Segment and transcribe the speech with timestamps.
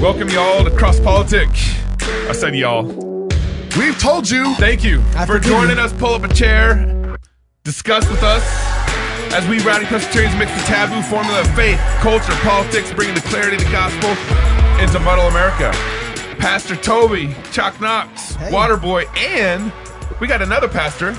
[0.00, 1.50] Welcome y'all to Cross Politic.
[2.00, 2.84] I said y'all.
[3.76, 4.54] We've told you.
[4.54, 5.92] Thank you I for joining us.
[5.92, 7.18] Pull up a chair,
[7.64, 8.42] discuss with us
[9.34, 13.56] as we rowdy Presbyterians mix the taboo formula of faith, culture, politics, bringing the clarity
[13.56, 14.08] of the gospel
[14.82, 15.70] into muddle America.
[16.38, 18.50] Pastor Toby, Chuck Knox, Hey.
[18.50, 19.70] Waterboy, and
[20.18, 21.12] we got another pastor,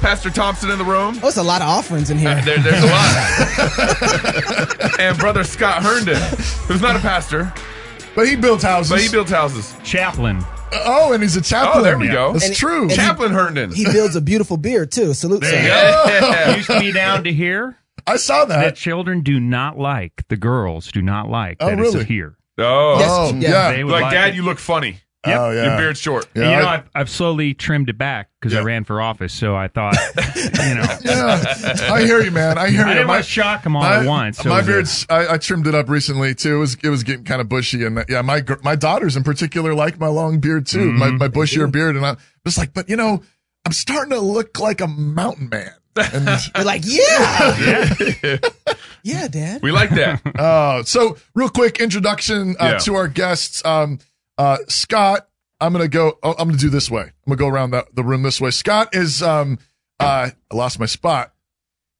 [0.00, 1.18] Pastor Thompson in the room.
[1.22, 2.28] Oh, it's a lot of offerings in here.
[2.28, 4.90] Uh, there, there's a lot.
[5.00, 6.20] and brother Scott Herndon,
[6.68, 7.50] who's not a pastor,
[8.14, 8.90] But he built houses.
[8.92, 9.74] but he built houses.
[9.84, 10.36] Chaplain.
[10.72, 11.80] Uh, oh, and he's a chaplain.
[11.80, 12.32] Oh, there we go.
[12.32, 12.82] That's And- true.
[12.82, 13.72] and he- Herndon.
[13.72, 15.14] he builds a beautiful beard too.
[15.14, 15.66] Salute, There sir.
[15.66, 16.56] Yeah.
[16.56, 18.76] Used to be down to here I saw that that.
[18.76, 22.04] children do not like, the girls do not like Oh, that it's really?
[22.06, 22.36] here.
[22.58, 23.10] Oh, Yes.
[23.10, 23.50] Oh, Yeah.
[23.50, 23.72] yeah.
[23.72, 24.34] They would like like Dad, it.
[24.34, 24.98] you look funny.
[25.24, 25.64] Oh, yeah.
[25.66, 26.26] Your beard's short.
[26.34, 28.60] Yeah, you know, I- I've, I've slowly trimmed it back because Yeah.
[28.60, 29.32] I ran for office.
[29.32, 31.92] So I thought, you know, yeah.
[31.92, 32.58] I hear you, man.
[32.58, 32.94] I hear I you.
[32.94, 34.38] didn't My- want to shock them all my, at once.
[34.38, 36.56] So my it was a- beard's I, I trimmed it up recently too.
[36.56, 39.74] It was it was getting kind of bushy and yeah, my my daughters in particular
[39.74, 41.18] like my long beard too, my Mm-hmm.
[41.18, 43.22] my bushier beard, and I'm just like, but you know,
[43.64, 45.70] I'm starting to look like a mountain man.
[45.94, 46.26] And
[46.56, 47.54] You're like, yeah,
[49.02, 49.62] yeah, Dad.
[49.62, 50.22] We like that.
[50.36, 52.78] uh, so real quick introduction uh, Yeah.
[52.78, 53.64] to our guests.
[53.64, 53.98] Um,
[54.38, 55.28] uh, Scott,
[55.60, 56.18] I'm gonna go.
[56.22, 57.02] oh, I'm gonna do this way.
[57.02, 58.50] I'm gonna go around the, the room this way.
[58.50, 59.58] Scott is um,
[60.00, 61.32] uh, I lost my spot.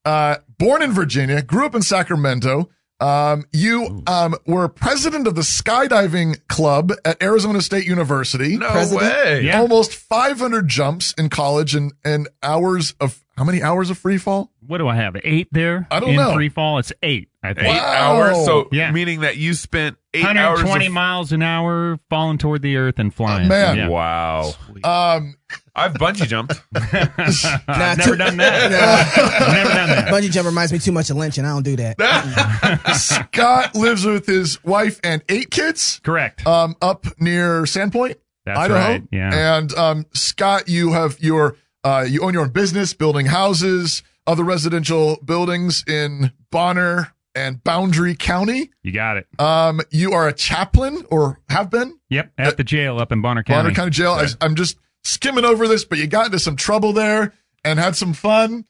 [0.04, 2.68] Uh, born in Virginia, grew up in Sacramento.
[2.98, 8.56] Um, you um, were president of the skydiving club at Arizona State University.
[8.56, 9.02] No President?
[9.02, 9.40] way.
[9.42, 9.60] Yeah.
[9.60, 14.50] Almost 500 jumps in college and, and hours of how many hours of free fall?
[14.64, 15.16] what do I have?
[15.24, 15.88] Eight there?
[15.90, 16.34] I don't in know.
[16.34, 17.66] free fall, it's eight, I think.
[17.66, 18.14] Eight Wow.
[18.20, 18.44] hours.
[18.46, 18.92] So Yeah.
[18.92, 20.60] meaning that you spent eight hours.
[20.62, 23.46] 120 of- miles an hour falling toward the earth and flying.
[23.46, 23.76] Oh, man.
[23.76, 23.88] Yeah.
[23.88, 24.52] Wow.
[24.84, 25.34] Um,
[25.74, 26.62] I've bungee jumped.
[26.74, 26.92] I've
[27.98, 28.72] never too- done that.
[29.42, 30.08] I've never done that.
[30.08, 32.92] Bungee jump reminds me too much of lynch, and I don't do that.
[32.96, 36.00] Scott lives with his wife and eight kids.
[36.04, 36.46] Correct.
[36.46, 38.14] um, up near Sandpoint,
[38.46, 38.78] That's Idaho.
[38.78, 39.56] right, yeah.
[39.58, 44.44] And um, Scott, you have your uh, you own your own business, building houses, other
[44.44, 48.70] residential buildings in Bonner and Boundary County.
[48.82, 49.26] You got it.
[49.38, 52.32] Um, you are a chaplain or have been Yep.
[52.38, 53.62] At the jail up in Bonner County.
[53.64, 54.12] Bonner County Jail.
[54.12, 57.32] I, I'm just skimming over this, but you got into some trouble there
[57.64, 58.66] and had some fun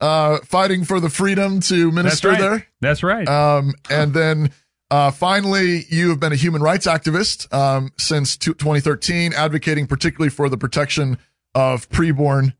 [0.00, 2.40] uh, fighting for the freedom to That's minister right.
[2.40, 2.66] there.
[2.80, 3.28] That's right.
[3.28, 4.50] Um, and then
[4.90, 10.30] uh, finally, you have been a human rights activist um, since two- 2013, advocating particularly
[10.30, 11.18] for the protection
[11.54, 12.54] of preborn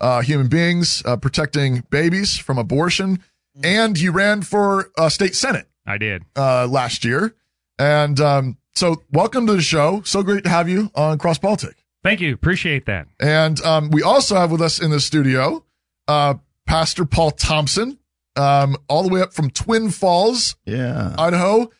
[0.00, 3.22] uh, human beings, uh, protecting babies from abortion.
[3.62, 6.22] And you ran for uh, state senate I did.
[6.36, 7.34] uh, last year.
[7.78, 10.02] And um, so, welcome to the show.
[10.04, 11.76] So great to have you on Cross Politic.
[12.02, 12.32] Thank you.
[12.32, 13.06] Appreciate that.
[13.18, 15.64] And um, we also have with us in the studio
[16.08, 16.34] uh,
[16.66, 17.98] Pastor Paul Thompson,
[18.36, 21.14] um, all the way up from Twin Falls, Yeah.
[21.18, 21.70] Idaho.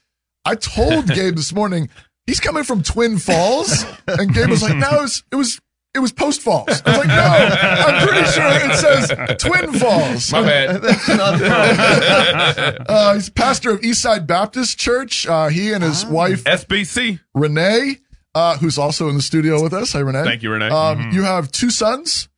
[0.44, 1.88] I told Gabe this morning
[2.26, 5.60] he's coming from Twin Falls, and Gabe was like, "No, it was it was,
[5.94, 9.10] it was Post Falls." I was like, "No, I'm pretty sure it says
[9.42, 10.82] Twin Falls." My bad.
[10.82, 11.40] That's not
[12.88, 15.26] Uh, he's pastor of Eastside Baptist Church.
[15.26, 17.20] Uh, he and his wife SBC.
[17.34, 17.98] Renee,
[18.34, 19.92] uh, who's also in the studio with us.
[19.92, 20.24] Hi, Renee.
[20.24, 20.68] Thank you, Renee.
[20.68, 22.28] Um, You have two sons,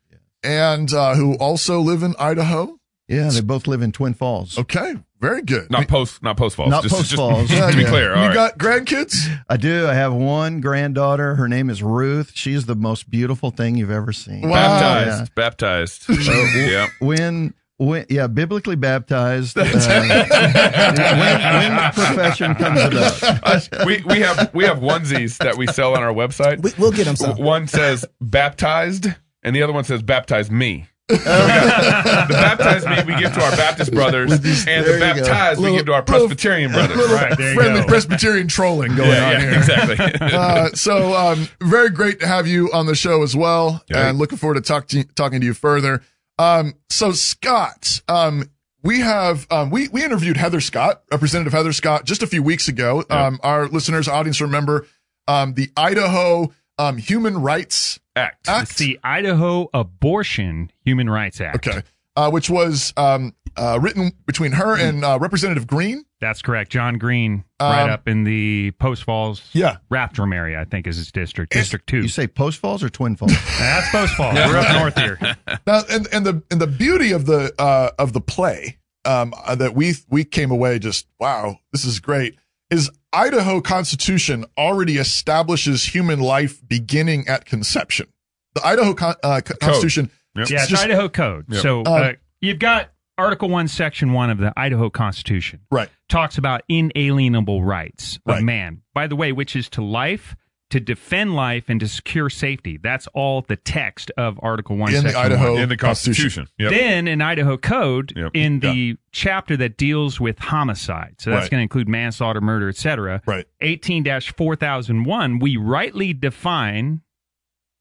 [0.42, 2.78] and uh, who also live in Idaho.
[3.12, 4.58] Yeah, they both live in Twin Falls.
[4.58, 5.70] Okay, very good.
[5.70, 6.70] not post, not post falls.
[6.70, 7.48] Not just, Post just, Falls.
[7.48, 7.88] Just to be Yeah.
[7.90, 8.08] clear.
[8.10, 8.34] you All right.
[8.34, 9.14] got grandkids?
[9.48, 9.86] I do.
[9.86, 11.34] I have one granddaughter.
[11.34, 12.32] Her name is Ruth.
[12.34, 14.48] She's the most beautiful thing you've ever seen.
[14.48, 14.80] Wow.
[14.80, 15.34] baptized.
[15.34, 16.04] Baptized.
[16.56, 16.88] yeah.
[17.00, 19.58] When, when, yeah, biblically baptized.
[19.58, 23.86] Uh, when, when profession comes it up.
[23.86, 26.62] we we have we have onesies that we sell on our website.
[26.62, 27.36] We, we'll get him some.
[27.36, 29.08] One says baptized,
[29.42, 30.86] and the other one says baptize me.
[31.16, 34.40] So we got the baptized me we give to our Baptist brothers, and
[34.86, 36.96] the baptized we give to our Presbyterian brothers.
[36.96, 37.82] Little Right, friendly.
[37.84, 39.52] Presbyterian trolling going Yeah, on yeah, here.
[39.54, 40.28] exactly.
[40.32, 44.08] Uh, so um, very great to have you on the show as well, Yeah.
[44.08, 46.02] and looking forward to, talk to talking to you further.
[46.38, 48.44] Um, so Scott, um,
[48.82, 52.68] we have um, we we interviewed Heather Scott, Representative Heather Scott, just a few weeks
[52.68, 53.04] ago.
[53.10, 54.86] Um, our listeners, audience, remember
[55.28, 58.48] um, the Idaho um, Human Rights Act.
[58.48, 58.70] Act.
[58.70, 61.66] It's the Idaho Abortion Human Rights Act.
[61.66, 61.82] Okay,
[62.16, 66.04] uh, which was um, uh, written between her and uh, Representative Green.
[66.20, 66.70] That's correct.
[66.70, 69.78] John Green, right Um, up in the Post Falls Yeah.
[69.90, 71.52] Rathdrum area, I think is his district.
[71.52, 71.96] District 2.
[72.02, 73.32] You say Post Falls or Twin Falls?
[73.58, 74.34] That's Post Falls.
[74.36, 75.18] We're up north here.
[75.66, 79.54] Now, and, and the and the beauty of the uh, of the play um, uh,
[79.56, 82.36] that we we came away just wow, this is great.
[82.72, 88.06] Is Idaho Constitution already establishes human life beginning at conception?
[88.54, 90.10] The Idaho con- uh, co- Constitution.
[90.36, 90.48] Yep.
[90.48, 91.44] Yeah, it's just- Idaho code.
[91.50, 91.60] Yep.
[91.62, 95.90] So Uh, uh, you've got Article 1, Section 1 of the Idaho Constitution Right.
[96.08, 98.42] talks about inalienable rights of Right.
[98.42, 100.34] man, by the way, which is to life,
[100.72, 102.76] to defend life, and to secure safety.
[102.76, 105.62] That's all the text of Article 1, In the Idaho 1.
[105.62, 106.48] in the Constitution.
[106.58, 106.70] Yep.
[106.70, 108.30] Then in Idaho Code, Yep.
[108.34, 111.50] in the chapter that deals with homicide, so that's Right.
[111.50, 113.22] going to include manslaughter, murder, etc.
[113.26, 113.46] Right.
[113.60, 117.00] 18-4001, we rightly define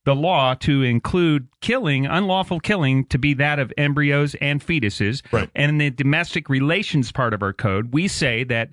[0.03, 5.21] the law to include killing, unlawful killing, to be that of embryos and fetuses.
[5.31, 5.49] Right.
[5.55, 8.69] And in the domestic relations part of our code, we say that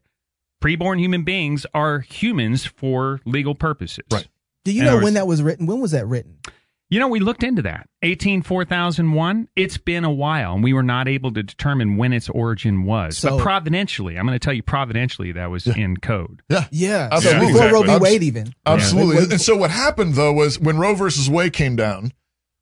[0.63, 4.05] preborn human beings are humans for legal purposes.
[4.13, 4.27] Right.
[4.65, 5.67] Do you In know other when words- that was written?
[5.67, 6.39] When was that written?
[6.91, 7.87] You know, we looked into that.
[8.03, 12.31] 18 4001, it's been a while, and we were not able to determine when its
[12.31, 13.19] origin was.
[13.19, 16.41] So- but providentially, I'm going to tell you providentially that was in code.
[16.49, 16.65] Yeah.
[16.71, 17.09] Yeah.
[17.13, 17.53] Absolutely.
[17.53, 17.97] So before Roe v.
[18.03, 18.55] Wade, even.
[18.65, 19.17] Absolutely.
[19.17, 19.33] Wait, wait.
[19.33, 22.13] And so what happened though was when Roe versus Wade came down,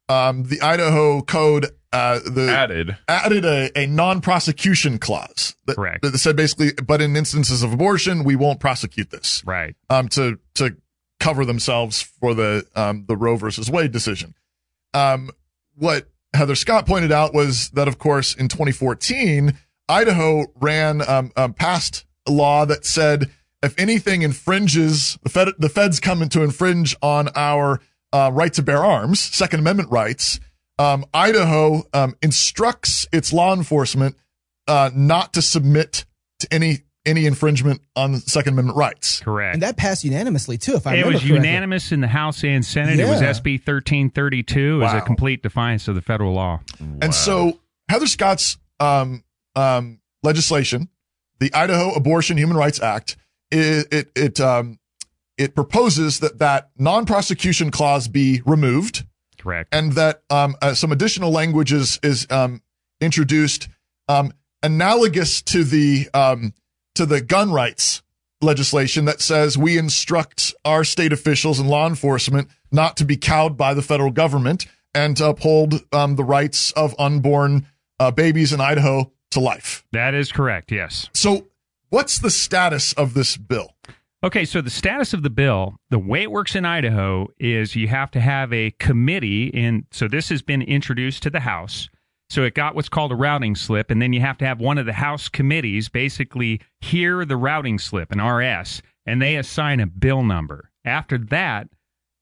[0.08, 1.66] um, the Idaho code
[1.96, 2.96] uh, the Added.
[3.08, 6.02] added a, a non-prosecution clause that, Correct.
[6.02, 9.42] that said basically, but in instances of abortion, we won't prosecute this.
[9.46, 9.74] Right.
[9.90, 10.76] um, to to
[11.18, 14.34] cover themselves for the um, the Roe versus Wade decision.
[14.94, 15.30] Um,
[15.74, 19.58] what Heather Scott pointed out was that, of course, in 2014,
[19.88, 23.30] Idaho ran um, um, passed a law that said
[23.62, 27.80] if anything infringes the Fed, the feds come in to infringe on our
[28.12, 30.40] uh, right to bear arms, Second Amendment rights.
[30.78, 34.16] Um, Idaho um, instructs its law enforcement
[34.68, 36.04] uh, not to submit
[36.40, 39.20] to any any infringement on Second Amendment rights.
[39.20, 39.54] Correct.
[39.54, 41.36] And that passed unanimously too, if I it remember was correctly.
[41.36, 42.98] unanimous in the House and Senate.
[42.98, 43.30] It was Yeah.
[43.30, 44.80] SB 1332.
[44.80, 46.60] It was a complete defiance of the federal law.
[47.00, 49.22] And so Heather Scott's um,
[49.54, 50.88] um, legislation,
[51.38, 53.16] the Idaho Abortion Human Rights Act,
[53.52, 54.80] it it it, um,
[55.38, 59.06] it proposes that that non-prosecution clause be removed,
[59.46, 59.72] Correct.
[59.72, 62.62] and that um, uh, some additional language is is um,
[63.00, 63.68] introduced,
[64.08, 64.32] um,
[64.62, 66.52] analogous to the um,
[66.96, 68.02] to the gun rights
[68.42, 73.56] legislation that says we instruct our state officials and law enforcement not to be cowed
[73.56, 77.66] by the federal government and to uphold um, the rights of unborn
[78.00, 79.84] uh, babies in Idaho to life.
[79.92, 80.72] That is correct.
[80.72, 81.08] Yes.
[81.14, 81.46] So,
[81.90, 83.75] what's the status of this bill?
[84.26, 87.86] Okay, so the status of the bill, the way it works in Idaho is you
[87.86, 91.88] have to have a committee in so this has been introduced to the House.
[92.28, 94.78] So it got what's called a routing slip and then you have to have one
[94.78, 99.86] of the House committees basically hear the routing slip, an RS, and they assign a
[99.86, 100.72] bill number.
[100.84, 101.68] After that,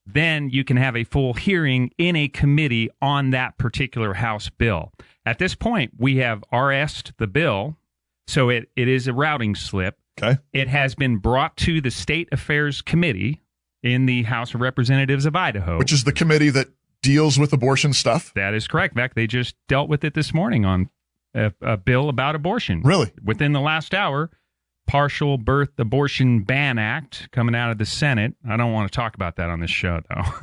[0.04, 4.92] then you can have a full hearing in a committee on that particular House bill.
[5.24, 7.78] At this point, we have RS'd the bill,
[8.26, 9.96] so it, it is a routing slip.
[10.22, 10.38] Okay.
[10.52, 13.42] It has been brought to the State Affairs Committee
[13.82, 15.78] in the House of Representatives of Idaho.
[15.78, 16.68] Which is the committee that
[17.02, 18.32] deals with abortion stuff?
[18.34, 18.94] that is correct.
[18.94, 20.88] In fact, they just dealt with it this morning on
[21.34, 22.80] a, a bill about abortion.
[22.82, 23.10] Really?
[23.22, 24.30] Within the last hour,
[24.86, 28.34] Partial Birth Abortion Ban Act coming out of the Senate.
[28.48, 30.22] I don't want to talk about that on this show, though.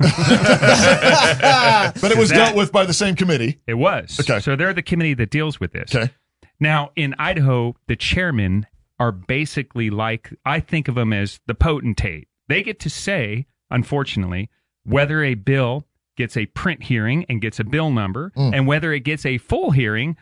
[2.00, 3.60] But it was That- dealt with by the same committee.
[3.66, 4.18] it was.
[4.20, 4.40] Okay.
[4.40, 5.94] So they're the committee that deals with this.
[5.94, 6.12] Okay.
[6.60, 8.66] Now, in Idaho, the chairmen
[9.02, 12.28] are basically like I think of them as the potentate.
[12.46, 14.48] They get to say, unfortunately,
[14.84, 18.54] whether a bill gets a print hearing and gets a bill number, mm.
[18.54, 20.16] and whether it gets a full hearing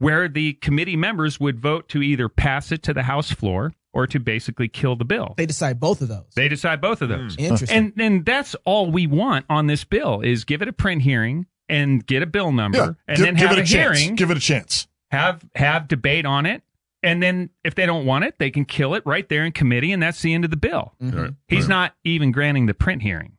[0.00, 4.06] where the committee members would vote to either pass it to the House floor or
[4.06, 5.32] to basically kill the bill.
[5.38, 6.26] They decide both of those.
[6.36, 7.36] They decide both of those.
[7.36, 7.40] Hmm.
[7.40, 7.78] Interesting.
[7.78, 11.46] And and that's all we want on this bill is give it a print hearing
[11.70, 12.92] and get a bill number Yeah.
[13.08, 13.98] and give, then give have it a, a, chance.
[13.98, 14.88] hearing Give it a chance.
[15.10, 16.62] have have debate on it
[17.02, 19.92] and then if they don't want it they can kill it right there in committee
[19.92, 21.32] and that's the end of the bill Right.
[21.48, 23.32] he's not even granting the print hearing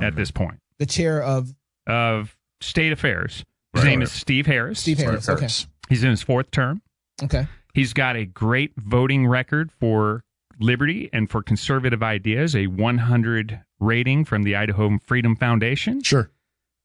[0.00, 1.54] at this point the chair of
[1.86, 3.90] of state affairs his Right.
[3.90, 5.28] name is steve harris Steve Harris.
[5.28, 5.48] Okay.
[5.88, 6.82] he's in his fourth term
[7.22, 7.46] Okay.
[7.74, 10.22] he's got a great voting record for
[10.58, 16.30] liberty and for conservative ideas a 100 rating from the idaho freedom foundation Sure.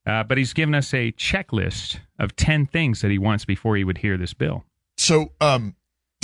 [0.05, 3.83] uh, but he's given us a checklist of 10 things that he wants before he
[3.83, 4.63] would hear this bill
[4.97, 5.75] So, um,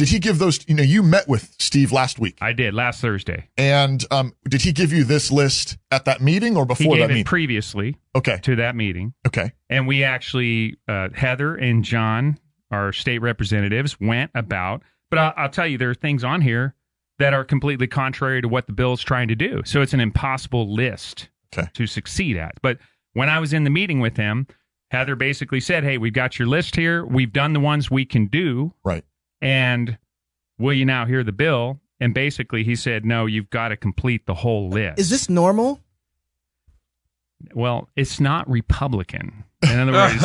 [0.02, 0.68] did he give those?
[0.68, 4.62] You know, you met with Steve last week, i did last thursday and um, did
[4.64, 7.26] he give you this list at that meeting or he before gave that it meeting?
[7.26, 8.40] previously okay.
[8.42, 9.52] to that meeting Okay.
[9.70, 12.38] and we actually uh, heather and john
[12.72, 16.74] our state representatives went about but I'll, I'll tell you there are things on here
[17.20, 20.00] that are completely contrary to what the bill is trying to do so it's an
[20.02, 21.70] impossible list Okay.
[21.74, 22.80] to succeed at but
[23.14, 24.48] when i was in the meeting with him
[24.90, 28.28] heather basically said hey we've got your list here we've done the ones we can
[28.28, 29.04] do Right.
[29.42, 29.98] And
[30.60, 34.26] will you now hear the bill and basically he said no you've got to complete
[34.26, 35.80] the whole list Is this normal?
[37.56, 39.44] well, it's not Republican.
[39.64, 40.24] In other words,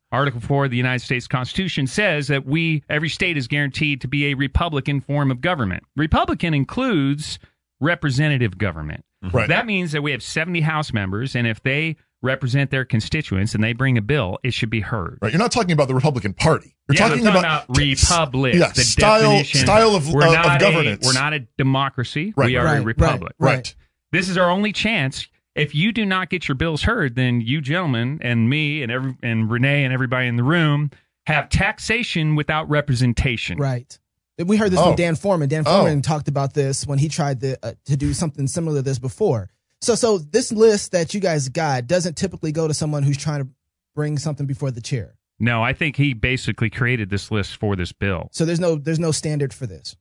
[0.12, 4.08] Article 4 of the United States Constitution says that we, every state is guaranteed to
[4.08, 5.82] be a Republican form of government.
[5.96, 7.38] Republican includes
[7.80, 9.04] representative government.
[9.32, 9.48] Right.
[9.48, 13.62] That means that we have 70 House members, and if they represent their constituents and
[13.62, 15.18] they bring a bill, it should be heard.
[15.22, 15.32] Right.
[15.32, 16.74] You're not talking about the Republican Party.
[16.88, 18.54] You're Yeah, talking we're about, republic.
[18.54, 21.04] Yeah, the style style of, we're uh, not of governance.
[21.04, 22.32] A, we're not a democracy.
[22.36, 22.46] Right.
[22.46, 23.34] We are Right, a republic.
[23.38, 23.74] right.
[24.12, 25.28] This is our only chance.
[25.54, 29.16] If you do not get your bills heard, then you gentlemen and me and every
[29.22, 30.90] and Renee and everybody in the room
[31.26, 33.58] have taxation without representation.
[33.58, 33.96] Right.
[34.44, 34.86] We heard this Oh.
[34.88, 35.48] from Dan Foreman.
[35.48, 35.80] Dan Oh.
[35.82, 38.98] Foreman talked about this when he tried to, uh, to do something similar to this
[38.98, 39.48] before.
[39.84, 43.42] So, so this list that you guys got doesn't typically go to someone who's trying
[43.42, 43.48] to
[43.94, 45.16] bring something before the chair.
[45.38, 48.28] No, I think he basically created this list for this bill.
[48.32, 49.94] So there's no there's no standard for this.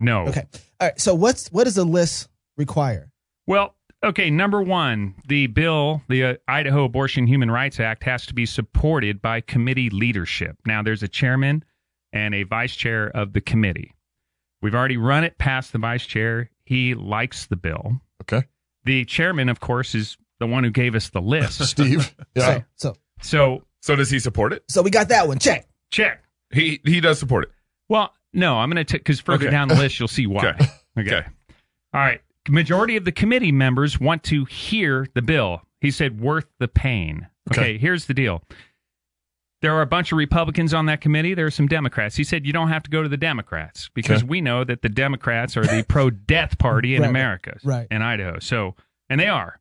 [0.00, 0.26] No.
[0.28, 0.44] Okay.
[0.80, 0.98] All right.
[0.98, 3.12] So what's what does the list require?
[3.46, 8.34] Well, okay, number one, the bill, the uh, Idaho Abortion Human Rights Act, has to
[8.34, 10.56] be supported by committee leadership.
[10.66, 11.62] Now, there's a chairman
[12.12, 13.94] and a vice chair of the committee.
[14.62, 16.50] We've already run it past the vice chair.
[16.64, 18.00] He likes the bill.
[18.22, 18.46] Okay.
[18.86, 21.62] The chairman, of course, is the one who gave us the list.
[21.68, 22.14] Steve.
[22.34, 22.62] Yeah.
[22.76, 24.64] So, so so, So does he support it?
[24.68, 25.38] so we got that one.
[25.38, 25.68] Check.
[25.90, 26.22] check.
[26.52, 27.50] He he does support it.
[27.88, 29.50] Well, no, I'm going to take because further Okay.
[29.50, 30.46] down the list you'll see why.
[30.48, 30.64] Okay.
[31.00, 31.16] okay.
[31.16, 31.26] Okay.
[31.92, 32.20] All right.
[32.48, 35.62] Majority of the committee members want to hear the bill.
[35.80, 37.26] He said, worth the pain.
[37.50, 37.78] Okay, Okay.
[37.78, 38.42] here's the deal.
[39.66, 41.34] There are a bunch of Republicans on that committee.
[41.34, 42.14] There are some Democrats.
[42.14, 44.28] He said, you don't have to go to the Democrats because Okay.
[44.28, 47.88] we know that the Democrats are the pro death party in Right, America, right.
[47.90, 48.38] in Idaho.
[48.38, 48.76] So,
[49.10, 49.58] and they are.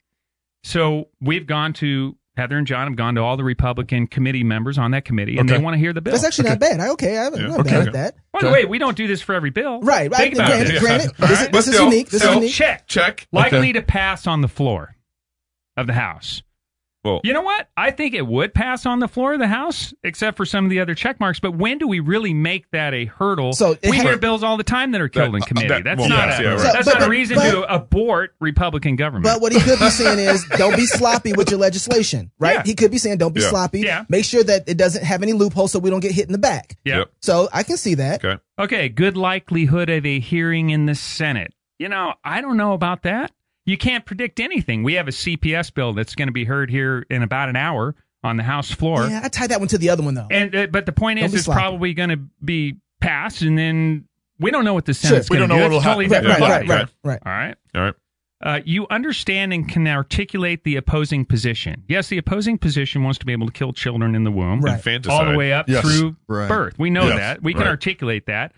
[0.64, 4.78] So we've gone to, Heather and John have gone to all the Republican committee members
[4.78, 5.58] on that committee, and Okay.
[5.58, 6.12] they want to hear the bill.
[6.14, 6.80] That's actually not bad.
[6.80, 7.48] I, okay, I'm Yeah.
[7.48, 7.72] not Okay.
[7.72, 8.16] bad at that.
[8.32, 9.82] By the way, we don't do this for every bill.
[9.82, 10.12] Right.
[10.12, 10.18] Right.
[10.20, 10.82] Think about Granted, it.
[10.82, 11.48] granted, All this, right.
[11.48, 12.10] is, this is still- unique.
[12.12, 12.54] This is unique.
[12.54, 12.86] Check.
[12.88, 13.28] Check.
[13.32, 14.98] Likely to pass on the floor
[15.76, 16.44] of the House.
[17.06, 17.70] Well, You know what?
[17.78, 20.72] I think it would pass on the floor of the House, except for some of
[20.72, 21.40] the other check marks.
[21.40, 23.54] But when do we really make that a hurdle?
[23.54, 25.68] So we hear bills all the time that are killed That- in uh, committee.
[25.68, 26.60] that- that's well, not yes, a, yeah, right.
[26.60, 29.24] So- that's but- not a reason but- to abort Republican government.
[29.26, 32.56] But what he could be saying is, don't be sloppy with your legislation, right?
[32.56, 32.64] Yeah.
[32.66, 33.50] He could be saying, don't be Yeah.
[33.50, 33.82] sloppy.
[33.82, 34.06] Yeah.
[34.10, 36.38] Make sure that it doesn't have any loopholes so we don't get hit in the
[36.40, 36.76] back.
[36.84, 36.98] yeah.
[37.00, 37.12] Yep.
[37.22, 38.26] So I can see that.
[38.26, 38.42] Okay.
[38.58, 38.90] Okay.
[38.90, 41.54] Good likelihood of a hearing in the Senate.
[41.78, 43.32] You know, I don't know about that.
[43.66, 44.84] You can't predict anything.
[44.84, 47.96] We have a CPS bill that's going to be heard here in about an hour
[48.24, 49.08] on the House floor.
[49.08, 50.28] Yeah, I tied that one to the other one though.
[50.30, 51.60] And uh, but the point Don't is, it's sloppy.
[51.60, 54.06] probably going to be passed, and then
[54.40, 55.76] we don't know what the Senate's we going don't to know do.
[55.76, 56.30] what'll It's totally happen.
[56.30, 57.20] right, right, right, right, right.
[57.26, 57.56] All right.
[57.76, 57.94] All right.
[58.44, 61.84] Uh, you understand and can articulate the opposing position.
[61.88, 64.76] Yes, the opposing position wants to be able to kill children in the womb, Right.
[64.76, 65.26] Infanticide.
[65.26, 65.82] all the way up Yes.
[65.82, 66.48] through Right.
[66.48, 66.78] birth.
[66.78, 67.18] We know Yes.
[67.18, 67.44] that.
[67.44, 68.52] We can articulate that.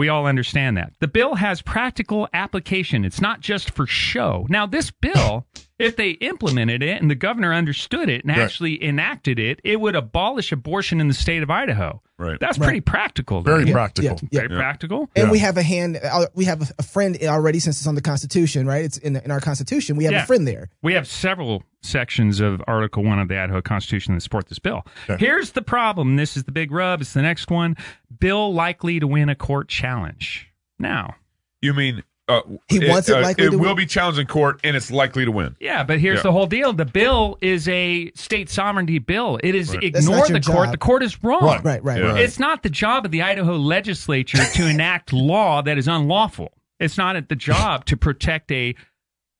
[0.00, 0.94] We all understand that.
[1.00, 3.04] The bill has practical application.
[3.04, 4.46] It's not just for show.
[4.48, 5.46] Now, this bill,
[5.80, 8.38] if they implemented it and the governor understood it and Right.
[8.42, 12.02] actually enacted it, it would abolish abortion in the state of Idaho.
[12.18, 12.38] Right.
[12.38, 12.66] That's Right.
[12.66, 13.42] pretty practical.
[13.42, 13.64] to Very.
[13.66, 14.18] Yeah, practical.
[14.30, 14.58] yeah, Very Yeah.
[14.60, 15.10] practical.
[15.16, 15.30] And Yeah.
[15.32, 15.98] we have a hand.
[16.02, 18.84] uh, We have a- a friend already since it's on the Constitution, right?
[18.84, 19.96] It's in, in our Constitution.
[19.96, 20.22] We have Yeah.
[20.24, 20.68] a friend there.
[20.82, 24.86] We have several sections of Article 1 of the Idaho Constitution that support this bill.
[25.08, 25.24] Okay.
[25.24, 26.16] Here's the problem.
[26.16, 27.00] This is the big rub.
[27.00, 27.74] It's the next one.
[28.18, 30.48] Bill likely to win a court challenge.
[30.78, 31.14] Now,
[31.62, 33.76] You mean uh, He wants it likely it to will win?
[33.76, 35.56] be challenged in court, and it's likely to win.
[35.60, 36.22] yeah, but here's Yeah.
[36.22, 36.72] the whole deal.
[36.72, 39.38] The bill is a state sovereignty bill.
[39.42, 39.84] It is Right.
[39.84, 40.66] Ignore the your court.
[40.66, 40.72] job.
[40.72, 41.42] The court is wrong.
[41.42, 41.64] Right.
[41.64, 42.12] Right, right, Yeah.
[42.12, 42.20] right.
[42.22, 46.52] It's not the job of the Idaho legislature to enact law that is unlawful.
[46.78, 48.74] It's not at the job to protect a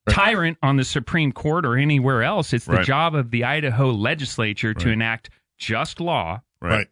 [0.08, 2.52] tyrant on the Supreme Court or anywhere else.
[2.52, 2.84] It's the Right.
[2.86, 6.86] job of the Idaho legislature to enact just law Right.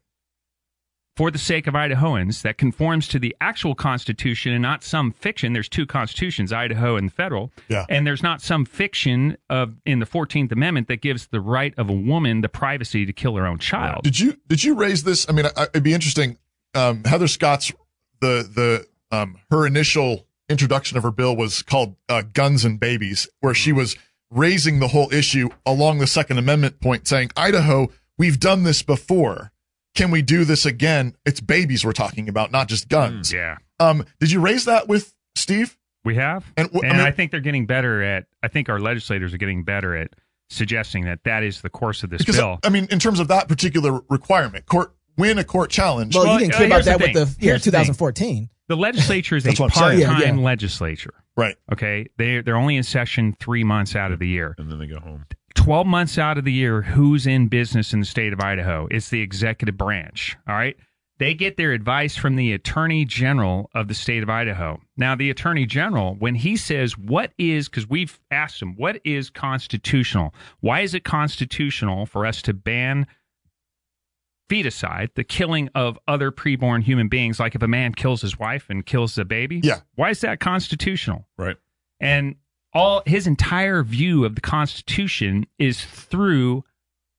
[1.18, 5.52] For the sake of Idahoans that conforms to the actual Constitution and not some fiction.
[5.52, 7.50] There's two constitutions, Idaho and the federal.
[7.66, 7.86] Yeah.
[7.88, 11.90] And there's not some fiction of in the 14th Amendment that gives the right of
[11.90, 14.04] a woman the privacy to kill her own child.
[14.04, 15.28] Did you did you raise this?
[15.28, 16.38] I mean, I, it'd be interesting.
[16.76, 17.72] Um, Heather Scott's
[18.20, 23.28] the the um, her initial introduction of her bill was called uh, "Guns and Babies,"
[23.40, 23.96] where she was
[24.30, 29.50] raising the whole issue along the Second Amendment point, saying, "Idaho, we've done this before.
[29.98, 31.14] Can we do this again?
[31.26, 33.56] It's babies we're talking about, not just guns." Yeah.
[33.80, 35.76] Um, did you raise that with Steve?
[36.04, 38.26] We have, And and, I mean- I think they're getting better at.
[38.42, 40.10] I think our legislators are getting better at
[40.48, 42.58] suggesting that that is the course of this Because bill.
[42.64, 46.14] I mean, in terms of that particular requirement, court win a court challenge.
[46.14, 47.70] Well, Well, you didn't uh, care about here's the that with the yeah, Here's the
[47.72, 48.48] 2014.
[48.68, 50.40] the legislature is a That's what I'm part-time Yeah, yeah.
[50.40, 51.12] legislature.
[51.36, 51.56] right.
[51.72, 54.54] Okay, they they're only in session three months out of the year.
[54.58, 55.26] And then they go home.
[55.58, 58.86] 12 months out of the year, who's in business in the state of Idaho?
[58.90, 60.36] It's the executive branch.
[60.48, 60.76] All right.
[61.18, 64.80] They get their advice from the attorney general of the state of Idaho.
[64.96, 69.30] Now, the attorney general, when he says, what is, because we've asked him, what is
[69.30, 70.32] constitutional?
[70.60, 73.08] Why is it constitutional for us to ban
[74.48, 78.66] feticide, the killing of other preborn human beings, like if a man kills his wife
[78.70, 79.60] and kills the baby.
[79.62, 79.80] Yeah.
[79.96, 81.26] Why is that constitutional?
[81.36, 81.56] Right.
[82.00, 82.36] And
[82.78, 86.64] all his entire view of the Constitution is through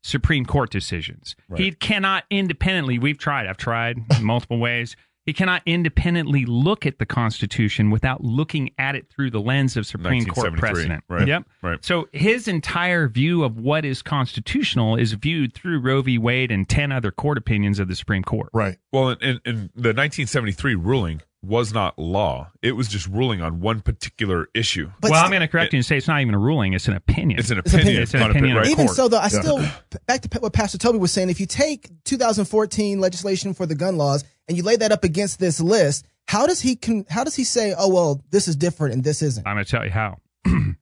[0.03, 1.35] Supreme Court decisions.
[1.49, 1.61] Right.
[1.61, 4.95] He cannot independently, we've tried, I've tried multiple ways.
[5.25, 9.85] He cannot independently look at the Constitution without looking at it through the lens of
[9.85, 11.03] Supreme Court precedent.
[11.07, 11.43] right, Yep.
[11.61, 11.85] right.
[11.85, 16.17] So his entire view of what is constitutional is viewed through Roe v.
[16.17, 18.49] Wade and 10 other court opinions of the Supreme Court.
[18.53, 18.77] Right.
[18.91, 22.51] Well, in, in, in the 1973 ruling was not law.
[22.61, 24.89] It was just ruling on one particular issue.
[24.99, 26.87] But well, I'm going to correct you and say it's not even a ruling, it's
[26.89, 27.39] an opinion.
[27.39, 28.03] It's an It's an opinion.
[28.03, 28.03] opinion.
[28.03, 28.57] It's an opinion.
[28.57, 28.65] right.
[28.67, 28.95] even court.
[28.97, 29.41] so, though, I Yeah.
[29.41, 29.65] still
[30.05, 31.29] back to what Pastor Toby was saying.
[31.29, 35.39] If you take 2014 legislation for the gun laws and you lay that up against
[35.39, 38.95] this list, how does he con- how does he say, oh well, this is different
[38.95, 39.47] and this isn't?
[39.47, 40.17] I'm going to tell you how.
[40.43, 40.75] the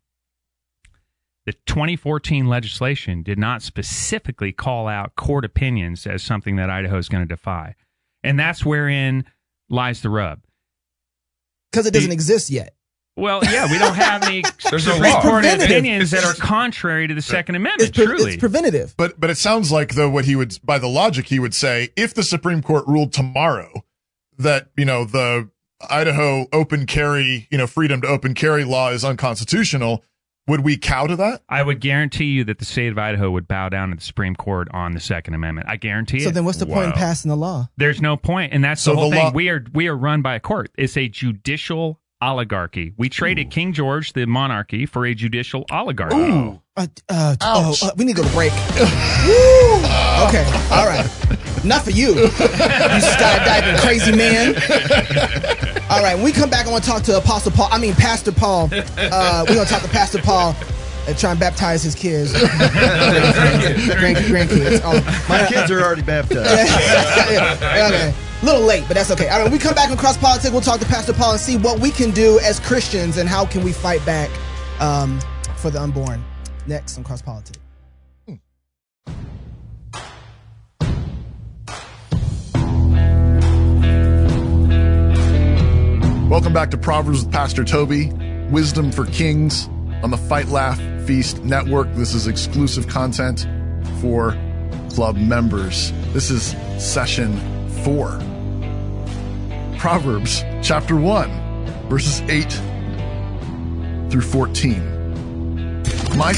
[1.65, 7.23] 2014 legislation did not specifically call out court opinions as something that Idaho is going
[7.23, 7.75] to defy.
[8.23, 9.25] And that's wherein
[9.69, 10.39] lies the rub.
[11.71, 12.73] Because it doesn't The- exist yet.
[13.17, 15.21] Well, yeah, we don't have any There's no Supreme law.
[15.21, 15.71] Court Preventative.
[15.77, 17.95] opinions that are contrary to the Second It's, Amendment.
[17.95, 18.93] pre- truly, it's preventative.
[18.95, 21.89] But but it sounds like though what he would by the logic he would say
[21.97, 23.83] if the Supreme Court ruled tomorrow
[24.37, 25.49] that you know the
[25.89, 30.03] Idaho open carry you know freedom to open carry law is unconstitutional,
[30.47, 31.41] would we cow to that?
[31.49, 34.35] I would guarantee you that the state of Idaho would bow down to the Supreme
[34.35, 35.67] Court on the Second Amendment.
[35.69, 36.29] I guarantee So it.
[36.29, 37.67] So then, what's the point in passing the law?
[37.77, 39.25] There's no point, and that's So the whole the thing.
[39.25, 40.69] law- we are we are run by a court.
[40.77, 42.93] It's a judicial oligarchy.
[42.97, 46.15] We traded King George, the monarchy, for a judicial oligarchy.
[46.75, 48.51] Uh, uh, oh, uh, we need to go to break.
[50.17, 51.05] Okay, all right.
[51.63, 54.55] Not for you, you skydiving crazy man.
[55.91, 57.69] All right, when we come back, I want to talk to Apostle Paul.
[57.71, 58.69] I mean, Pastor Paul.
[58.71, 60.55] Uh, we're going to talk to Pastor Paul
[61.07, 62.49] and try and baptize his kids, Grand,
[64.17, 64.81] grandkids.
[64.83, 66.49] Oh, My kids are already baptized.
[67.31, 68.13] yeah, okay.
[68.43, 69.29] Little late, but that's okay.
[69.29, 71.41] All right, when we come back on Cross Politics, we'll talk to Pastor Paul and
[71.41, 74.29] see what we can do as Christians and how can we fight back
[74.79, 75.19] um,
[75.55, 76.23] for the unborn.
[76.67, 77.57] Next on Cross Politics.
[86.29, 88.11] Welcome back to Proverbs with Pastor Toby,
[88.51, 89.67] Wisdom for Kings
[90.03, 91.91] on the Fight Laugh Feast Network.
[91.93, 93.47] This is exclusive content
[93.99, 94.37] for
[94.91, 95.91] club members.
[96.13, 97.39] This is session
[97.83, 98.19] four.
[99.77, 101.29] Proverbs chapter 1,
[101.87, 102.49] verses 8
[104.09, 104.81] through 14.
[106.17, 106.33] My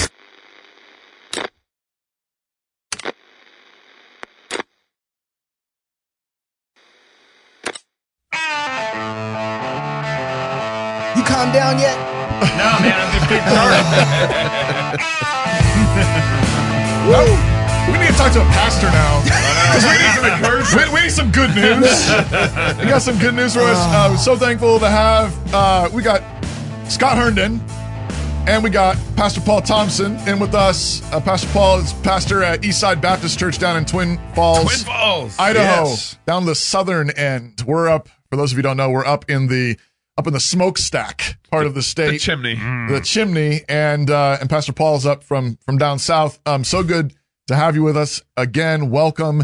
[11.16, 11.98] You calm down yet?
[12.58, 13.86] No, man, I'm just getting started.
[17.92, 19.22] we need to talk to a pastor now.
[19.74, 22.08] we, need some, we, we need some good news.
[22.80, 23.78] we got some good news for us.
[23.80, 25.54] Uh, we're so thankful to have.
[25.54, 26.22] Uh, we got
[26.90, 27.62] Scott Herndon,
[28.48, 31.02] and we got Pastor Paul Thompson in with us.
[31.12, 35.38] Uh, pastor Paul is pastor at Eastside Baptist Church down in Twin Falls, Twin Falls,
[35.40, 36.18] Idaho, Yes.
[36.26, 37.64] down the southern end.
[37.66, 38.10] We're up.
[38.30, 39.78] For those of you who don't know, we're up in the
[40.18, 42.56] up in the smokestack part of the state The chimney.
[42.56, 47.14] the chimney and uh and pastor paul's up from from down south um so good
[47.50, 48.90] to have you with us again.
[48.90, 49.44] Welcome.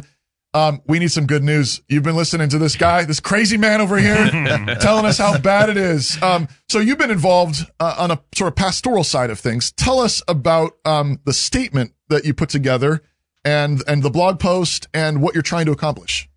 [0.54, 1.82] Um we need some good news.
[1.90, 4.16] You've been listening to this guy this crazy man over here
[4.80, 6.22] telling us how bad it is.
[6.24, 9.72] Um so you've been involved uh, on a sort of pastoral side of things.
[9.74, 13.02] Tell us about um the statement that you put together
[13.44, 16.30] and and the blog post and what you're trying to accomplish.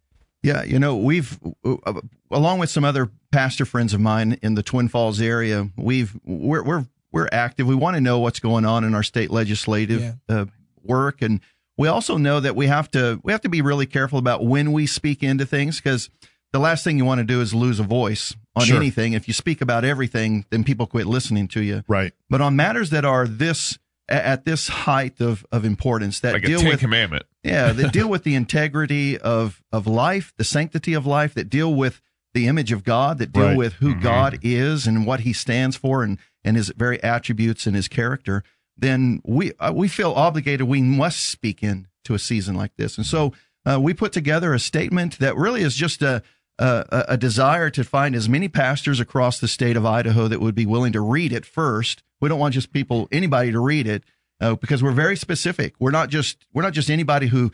[0.42, 1.94] Yeah, you know, we've uh,
[2.30, 6.62] along with some other pastor friends of mine in the Twin Falls area, we've we're
[6.62, 7.66] we're we're active.
[7.66, 10.12] We want to know what's going on in our state legislative Yeah.
[10.28, 10.44] uh,
[10.84, 11.40] work, and
[11.78, 14.72] we also know that we have to we have to be really careful about when
[14.72, 16.10] we speak into things because
[16.52, 18.76] the last thing you want to do is lose a voice on Sure.
[18.76, 19.12] anything.
[19.12, 21.84] If you speak about everything, then people quit listening to you.
[21.88, 26.44] right But on matters that are this at this height of of importance that Like
[26.44, 27.24] a deal Ten with Commandment.
[27.44, 31.74] yeah, that deal with the integrity of of life, the sanctity of life, that deal
[31.74, 32.00] with
[32.34, 33.56] the image of God, that deal Right.
[33.56, 34.02] with who mm-hmm.
[34.02, 38.42] God is and what He stands for, and and His very attributes and His character.
[38.78, 40.66] Then we uh, we feel obligated.
[40.68, 43.32] We must speak in to a season like this, and so
[43.66, 46.22] uh, we put together a statement that really is just a.
[46.60, 50.56] A, a desire to find as many pastors across the state of Idaho that would
[50.56, 52.02] be willing to read it first.
[52.20, 54.02] We don't want just people, anybody to read it,
[54.40, 55.74] uh, because we're very specific.
[55.78, 57.52] We're not just we're not just anybody who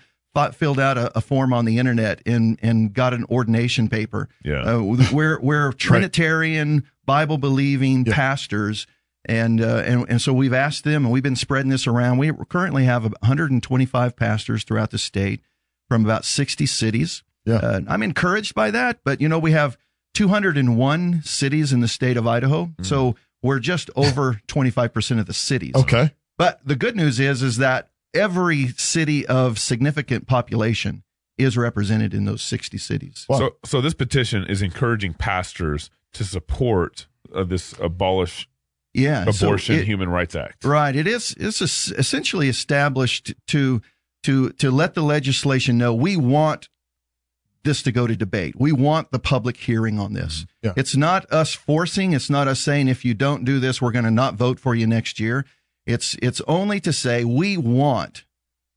[0.55, 4.31] filled out a, a form on the internet and and got an ordination paper.
[4.43, 4.63] Yeah.
[4.63, 5.73] Uh, we're we're
[6.19, 8.15] Trinitarian Bible believing Yeah.
[8.15, 8.87] pastors.
[9.27, 12.19] And, uh, and and so we've asked them, and we've been spreading this around.
[12.19, 15.41] We currently have 125 pastors throughout the state.
[15.89, 17.23] from about 60 cities.
[17.45, 17.57] Yeah.
[17.57, 19.77] Uh, I'm encouraged by that, but you know, we have
[20.15, 22.71] 201 cities in the state of Idaho.
[22.83, 25.75] So we're just over 25% of the cities.
[25.75, 26.13] Okay.
[26.39, 31.03] But the good news is, is that every city of significant population
[31.37, 33.27] is represented in those 60 cities.
[33.29, 33.39] Wow.
[33.39, 38.49] So, so this petition is encouraging pastors to support uh, this abolish
[38.95, 39.31] Yeah.
[39.33, 40.65] so abortion it- human rights act.
[40.65, 40.95] Right.
[40.95, 41.35] It is.
[41.39, 43.83] It's es- essentially established to
[44.23, 46.69] to to let the legislation know we want
[47.65, 48.55] this to go to debate.
[48.59, 50.45] We want the public hearing on this.
[50.63, 50.75] Yeah.
[50.77, 52.13] It's not us forcing.
[52.13, 54.75] It's not us saying if you don't do this, we're going to not vote for
[54.75, 55.47] you next year.
[55.87, 58.25] It's it's only to say we want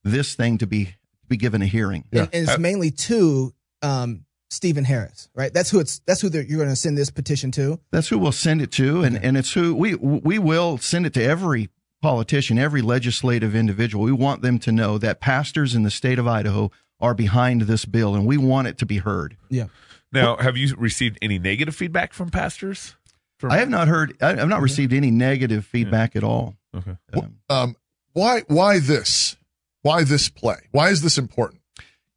[0.03, 0.95] this thing to be
[1.27, 2.05] be given a hearing.
[2.11, 2.21] Yeah.
[2.23, 5.53] And, and it's mainly to um, Stephen Harris, right?
[5.53, 5.99] That's who it's.
[6.05, 7.79] That's who you're going to send this petition to.
[7.91, 11.13] That's who we'll send it to, and, and it's who we we will send it
[11.15, 11.69] to every
[12.01, 14.05] politician, every legislative individual.
[14.05, 17.85] We want them to know that pastors in the state of Idaho are behind this
[17.85, 19.35] bill, and we want it to be heard.
[19.49, 19.65] Yeah.
[20.11, 22.95] Now, have you received any negative feedback from pastors?
[23.37, 26.55] From, I have not heard, I have not received any negative feedback at all.
[26.75, 26.97] Okay.
[27.13, 27.75] Um, Um,
[28.13, 29.35] why why this?
[29.81, 30.57] Why this play?
[30.71, 31.61] Why is this important?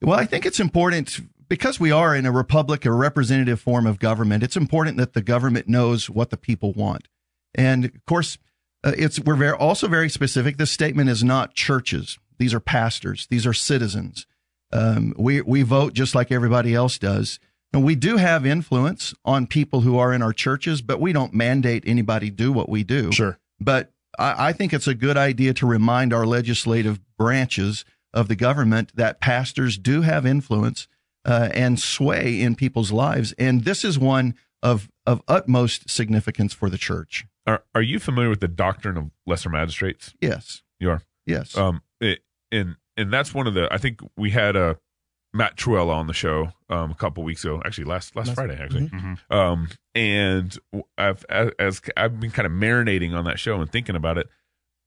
[0.01, 3.99] Well, I think it's important because we are in a republic, a representative form of
[3.99, 4.43] government.
[4.43, 7.09] It's important that the government knows what the people want,
[7.55, 8.39] and of course,
[8.83, 10.57] uh, it's we're very, also very specific.
[10.57, 14.27] This statement is not churches; these are pastors, these are citizens.
[14.73, 17.39] Um, we we vote just like everybody else does.
[17.73, 21.33] And we do have influence on people who are in our churches, but we don't
[21.33, 23.13] mandate anybody do what we do.
[23.13, 23.39] Sure.
[23.61, 28.35] But I, I think it's a good idea to remind our legislative branches of the
[28.35, 30.89] government that pastors do have influence
[31.25, 36.69] uh, and sway in people's lives, and this is one of of utmost significance for
[36.71, 37.25] the church.
[37.47, 40.15] Are, are you familiar with the doctrine of lesser magistrates?
[40.21, 41.03] Yes, You are.
[41.27, 42.21] yes, Um, it,
[42.53, 43.73] and and that's one of the.
[43.73, 44.77] I think we had a
[45.33, 47.63] Matt Trewhella on the show um, a couple weeks ago.
[47.65, 48.89] Actually, last last Last- Friday, actually.
[48.89, 49.19] Mhm.
[49.31, 50.59] Um, and
[50.99, 54.29] I've as, as I've been kind of marinating on that show and thinking about it.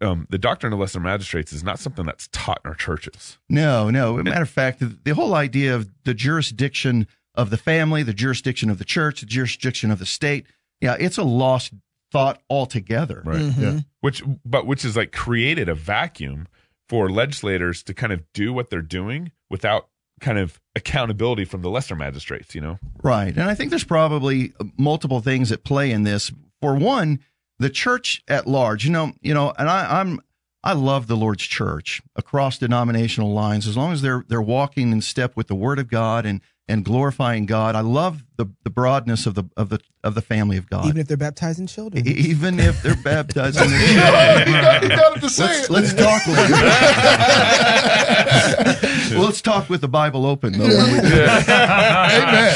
[0.03, 3.37] Um, the doctrine of lesser magistrates is not something that's taught in our churches.
[3.49, 4.17] no, no.
[4.21, 8.69] matter of fact, the, the whole idea of the jurisdiction of the family, the jurisdiction
[8.69, 10.45] of the church, the jurisdiction of the state,
[10.81, 11.73] yeah, it's a lost
[12.11, 13.23] thought altogether.
[13.25, 13.39] Right.
[13.41, 13.61] Mhm.
[13.61, 13.79] Yeah.
[14.01, 16.47] which but which is like created a vacuum
[16.89, 19.87] for legislators to kind of do what they're doing without
[20.19, 23.29] kind of accountability from the lesser magistrates you know Right.
[23.35, 26.31] And I think there's probably multiple things at play in this.
[26.61, 27.19] For one,
[27.59, 30.19] the church at large, you know, you know, and I, I'm
[30.65, 35.01] I love the Lord's church across denominational lines, as long as they're they're walking in
[35.01, 37.75] step with the word of God and and glorifying God.
[37.75, 40.85] I love the, the broadness of the of the of the family of God.
[40.85, 42.07] Even if they're baptizing children.
[42.07, 44.47] E- Even if they're baptized in the you got,
[44.83, 45.69] you got to say Let's, it.
[45.71, 46.37] let's talk with
[49.17, 50.63] well, let's talk with the Bible open though.
[50.63, 52.55] when we do Amen.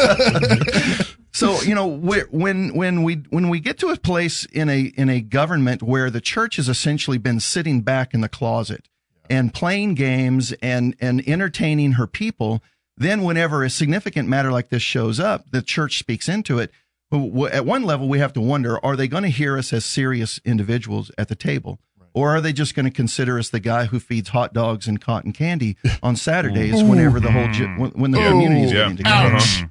[0.00, 1.06] Amen.
[1.40, 5.08] So you know when when we when we get to a place in a in
[5.08, 8.88] a government where the church has essentially been sitting back in the closet
[9.30, 12.62] and playing games and and entertaining her people,
[12.94, 16.70] then whenever a significant matter like this shows up, the church speaks into it.
[17.10, 20.40] At one level, we have to wonder: Are they going to hear us as serious
[20.44, 21.80] individuals at the table?
[22.12, 25.00] Or are they just going to consider us the guy who feeds hot dogs and
[25.00, 28.78] cotton candy on Saturdays whenever the whole ge- when, when the community is Yeah.
[28.88, 29.34] getting together?
[29.36, 29.64] Ouch.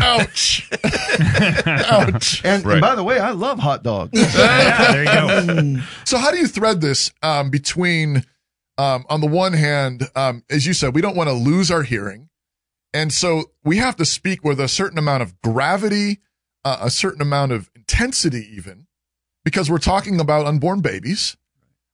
[0.00, 0.70] Ouch.
[1.66, 2.44] Ouch.
[2.44, 2.72] And, Right.
[2.74, 4.10] and by the way, I love hot dogs.
[4.38, 5.82] Yeah, there you go.
[6.04, 8.24] So how do you thread this um, between,
[8.76, 11.82] um, on the one hand, um, as you said, we don't want to lose our
[11.82, 12.28] hearing,
[12.94, 16.18] and so we have to speak with a certain amount of gravity,
[16.64, 18.86] uh, a certain amount of intensity, even
[19.44, 21.36] because we're talking about unborn babies.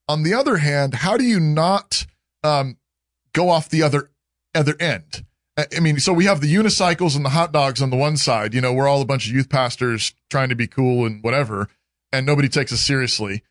[0.08, 2.06] On the other hand, how do you not
[2.42, 2.76] um,
[3.32, 4.10] go off the other
[4.54, 5.24] other end?
[5.56, 8.54] I mean, so we have the unicycles and the hot dogs on the one side.
[8.54, 11.68] You know, we're all a bunch of youth pastors trying to be cool and whatever,
[12.12, 13.42] and nobody takes us seriously.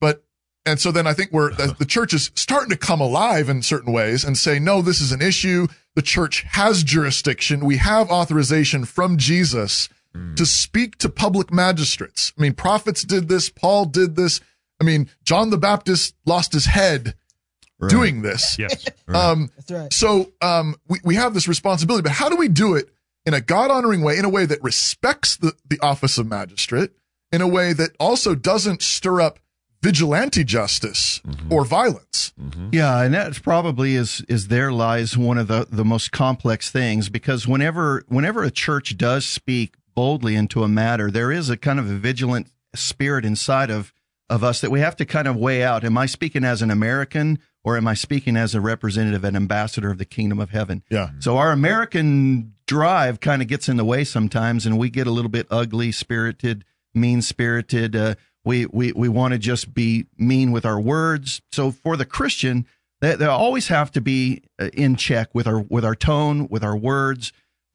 [0.00, 0.24] But
[0.66, 3.62] and so then I think we're the the church is starting to come alive in
[3.62, 5.68] certain ways and say, no, this is an issue.
[5.94, 7.64] The church has jurisdiction.
[7.64, 9.88] We have authorization from Jesus
[10.36, 12.32] to speak to public magistrates.
[12.36, 13.48] I mean, prophets did this.
[13.48, 14.40] Paul did this.
[14.82, 17.14] I mean, John the Baptist lost his head
[17.88, 18.56] doing this.
[18.58, 18.84] Yes.
[19.06, 19.92] Um, That's right.
[19.92, 22.88] so um, we, we have this responsibility, but how do we do it
[23.24, 26.90] in a God honoring way, in a way that respects the, the office of magistrate,
[27.30, 29.38] in a way that also doesn't stir up
[29.82, 32.32] vigilante justice or violence?
[32.72, 37.08] Yeah, and that's probably is is there lies one of the the most complex things
[37.08, 41.78] because whenever whenever a church does speak boldly into a matter, there is a kind
[41.78, 43.92] of a vigilant spirit inside of
[44.32, 45.84] of us that we have to kind of weigh out.
[45.84, 49.90] Am I speaking as an American or am I speaking as a representative and ambassador
[49.90, 50.82] of the kingdom of heaven?
[50.88, 51.10] Yeah.
[51.18, 55.10] So our American drive kind of gets in the way sometimes, and we get a
[55.10, 56.64] little bit ugly spirited,
[56.94, 57.94] mean spirited.
[57.94, 61.42] Uh, we we we want to just be mean with our words.
[61.52, 62.66] So for the Christian,
[63.02, 66.64] they, they always have to be uh, in check with our with our tone, with
[66.64, 67.34] our words.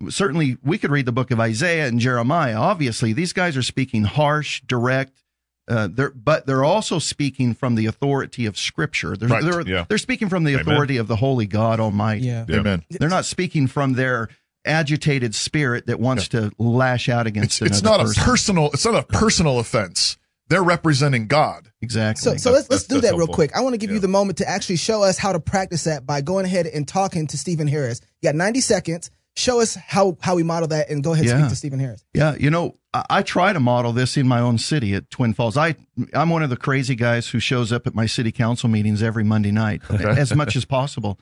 [0.10, 2.58] Certainly, we could read the book of Isaiah and Jeremiah.
[2.58, 5.24] Obviously, these guys are speaking harsh, direct.
[5.68, 9.18] Uh, they're, but they're also speaking from the authority of Scripture.
[9.18, 9.86] They're, Right, they're, yeah.
[9.90, 10.62] they're speaking from the Amen.
[10.62, 12.26] authority of the Holy God Almighty.
[12.28, 12.46] Yeah.
[12.48, 12.58] Yeah.
[12.60, 12.84] Amen.
[12.90, 14.30] They're not speaking from their
[14.66, 18.70] agitated spirit that wants to lash out against It's, it's another not a personal.
[18.74, 20.18] It's not a personal offense.
[20.50, 21.70] They're representing God.
[21.82, 22.22] exactly.
[22.22, 23.54] So, so let's let's That's- do that's that real quick.
[23.56, 26.06] I want to give you the moment to actually show us how to practice that
[26.06, 28.00] by going ahead and talking to Stephen Harris.
[28.22, 29.12] You got 90 seconds.
[29.38, 31.38] Show us how how we model that, and go ahead and Yeah.
[31.46, 32.04] speak to Stephen Harris.
[32.14, 35.34] Yeah, you know, I, I try to model this in my own city at Twin
[35.34, 35.56] Falls.
[35.58, 35.76] I
[36.14, 39.24] I'm one of the crazy guys who shows up at my city council meetings every
[39.24, 41.20] Monday night as much as possible.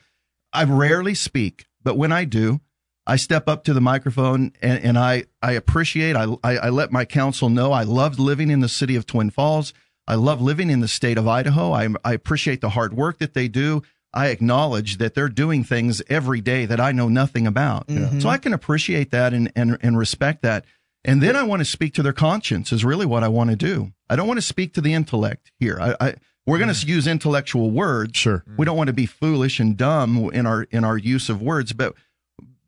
[0.53, 2.61] I rarely speak, but when I do,
[3.05, 6.15] I step up to the microphone and, and I I appreciate.
[6.15, 9.29] I, I I let my council know I love living in the city of Twin
[9.29, 9.73] Falls.
[10.07, 11.73] I love living in the state of Idaho.
[11.73, 13.81] I I appreciate the hard work that they do.
[14.15, 17.87] I acknowledge that they're doing things every day that I know nothing about.
[17.87, 18.21] Mm-hmm.
[18.21, 20.65] So I can appreciate that and, and, and respect that.
[21.03, 23.55] And then I want to speak to their conscience is really what I want to
[23.55, 23.91] do.
[24.09, 25.77] I don't want to speak to the intellect here.
[25.79, 26.15] I, I
[26.47, 26.87] we're going to mm.
[26.87, 28.17] use intellectual words.
[28.17, 28.43] Sure.
[28.57, 31.73] We don't want to be foolish and dumb in our in our use of words,
[31.73, 31.93] but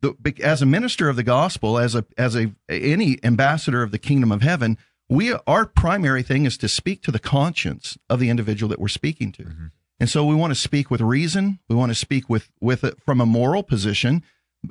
[0.02, 4.00] the, as a minister of the gospel, as a as a any ambassador of the
[4.00, 4.78] kingdom of heaven,
[5.10, 8.88] we our primary thing is to speak to the conscience of the individual that we're
[8.88, 9.44] speaking to.
[9.44, 9.66] Mm-hmm.
[10.00, 11.60] And so we want to speak with reason.
[11.70, 14.24] We want to speak with with it from a moral position,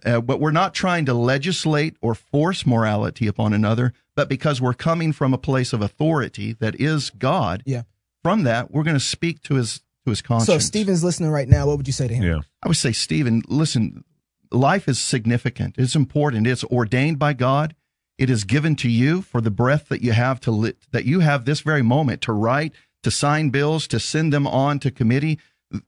[0.04, 3.92] uh, but we're not trying to legislate or force morality upon another.
[4.14, 7.82] But because we're coming from a place of authority that is God, Yeah.
[8.22, 10.46] From that, we're going to speak to his to his conscience.
[10.46, 12.22] So if Stephen's listening right now, what would you say to him?
[12.24, 12.40] Yeah.
[12.62, 14.04] I would say, Stephen, listen,
[14.50, 15.74] life is significant.
[15.78, 16.46] It's important.
[16.46, 17.74] It's ordained by God.
[18.18, 21.20] It is given to you for the breath that you have to li- that you
[21.20, 25.38] have this very moment to write, to sign bills, to send them on to committee.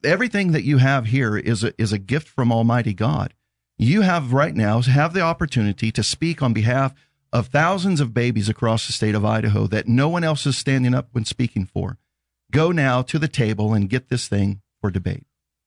[0.04, 3.34] Everything that you have here is a, is a gift from Almighty God.
[3.76, 6.94] You have right now have the opportunity to speak on behalf
[7.32, 10.94] of thousands of babies across the state of Idaho that no one else is standing
[10.94, 11.98] up when speaking for.
[12.50, 15.24] Go now to the table and get this thing for debate.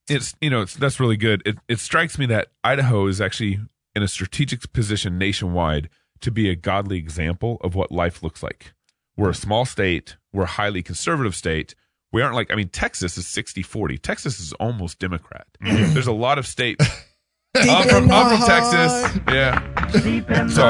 [0.09, 1.41] it's you know it's that's really good.
[1.45, 3.59] It it strikes me that Idaho is actually
[3.95, 5.89] in a strategic position nationwide
[6.21, 8.73] to be a godly example of what life looks like.
[9.21, 11.75] We're a small state, we're a highly conservative state.
[12.11, 14.01] We aren't like I mean Texas is 60-40.
[14.01, 15.45] Texas is almost Democrat.
[15.61, 16.83] There's a lot of states
[17.55, 18.47] I'm from, I'm from.
[18.47, 19.19] Texas.
[19.27, 20.47] Yeah.
[20.47, 20.63] So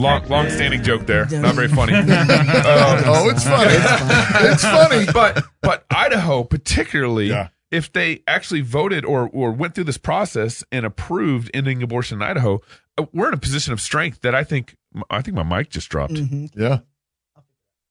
[0.00, 1.26] long long standing joke there.
[1.30, 1.94] Not very funny.
[1.94, 3.74] Um, Oh, it's funny.
[4.52, 5.06] it's funny.
[5.12, 7.48] but but Idaho particularly, Yeah.
[7.70, 12.22] if they actually voted or or went through this process and approved ending abortion in
[12.28, 12.60] Idaho,
[12.98, 14.76] uh, we're in a position of strength that I think
[15.08, 16.14] I think my mic just dropped.
[16.14, 16.50] Mhm.
[16.54, 16.80] Yeah.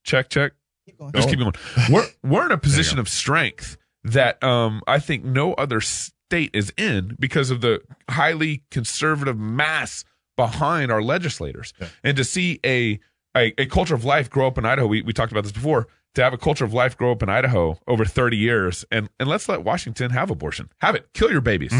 [0.03, 0.53] Check check.
[0.85, 1.11] Keep going.
[1.13, 1.31] Just Oh.
[1.31, 1.53] keep going.
[1.89, 6.71] We're we're in a position of strength that um I think no other state is
[6.77, 10.05] in because of the highly conservative mass
[10.37, 11.73] behind our legislators.
[12.03, 12.99] And to see a,
[13.35, 15.87] a a culture of life grow up in Idaho, we, we talked about this before.
[16.15, 19.29] To have a culture of life grow up in Idaho over 30 years and and
[19.29, 20.69] let's let Washington have abortion.
[20.81, 21.07] Have it.
[21.13, 21.71] Kill your babies.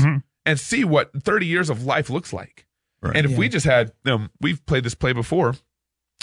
[0.46, 2.68] And see what 30 years of life looks like.
[3.02, 3.16] Right.
[3.18, 5.56] And if we just had um we've played this play before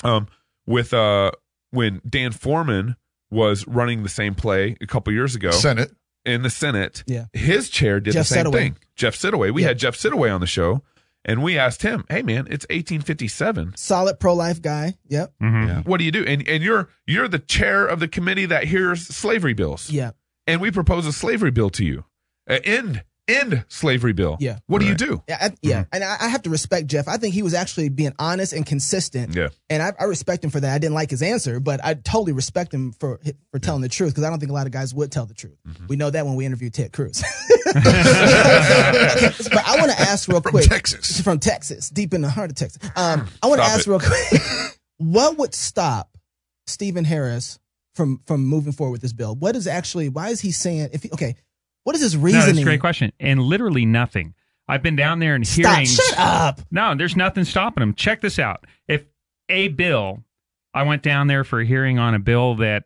[0.05, 0.29] um
[0.67, 1.33] with uh
[1.71, 2.97] when Dan Foreman
[3.31, 5.91] was running the same play a couple years ago Senate.
[6.25, 7.03] in the Senate.
[7.07, 7.25] Yeah.
[7.33, 8.53] His chair did Jeff the same Siddoway.
[8.53, 8.77] thing.
[8.95, 9.53] Jeff Siddoway.
[9.53, 9.69] We Yeah.
[9.69, 10.83] had Jeff Siddoway on the show
[11.25, 13.75] and we asked him, "Hey man, it's 1857.
[13.77, 14.95] Solid pro life guy.
[15.09, 15.33] Yep.
[15.41, 15.83] Yeah.
[15.83, 19.07] What do you do?" And and you're you're the chair of the committee that hears
[19.07, 19.91] slavery bills.
[19.91, 20.13] Yeah.
[20.47, 22.05] And we propose a slavery bill to you.
[22.49, 24.37] Uh, end end slavery bill.
[24.41, 24.59] Yeah.
[24.67, 25.23] What do you do?
[25.29, 27.09] Yeah, I, yeah, and I, I have to respect Jeff.
[27.09, 29.35] I think he was actually being honest and consistent.
[29.35, 29.49] Yeah.
[29.69, 30.75] and I, I respect him for that.
[30.75, 34.13] I didn't like his answer, but I totally respect him for for telling the truth
[34.13, 35.59] because I don't think a lot of guys would tell the truth.
[35.67, 35.87] Mm-hmm.
[35.89, 37.23] We know that when we interview Ted Cruz.
[37.75, 41.21] but I want to ask real From quick Texas.
[41.21, 42.83] from Texas, deep in the heart of Texas.
[42.97, 43.91] Um, I want to ask it.
[43.91, 44.43] real quick,
[44.99, 46.17] what would stop
[46.67, 47.59] Stephen Harris
[47.95, 49.35] from from moving forward with this bill?
[49.35, 51.37] What is actually why is he saying if he, okay?
[51.87, 52.47] What is his No, reasoning?
[52.47, 53.13] that's a great question.
[53.21, 54.35] And literally nothing.
[54.67, 55.73] I've been down there and Stop!
[55.75, 55.87] hearing.
[55.87, 56.61] Shut up.
[56.73, 57.95] No, there's nothing stopping them.
[57.95, 58.65] Check this out.
[58.89, 59.05] If
[59.49, 60.25] a bill,
[60.75, 62.83] I went down there for a hearing on a bill that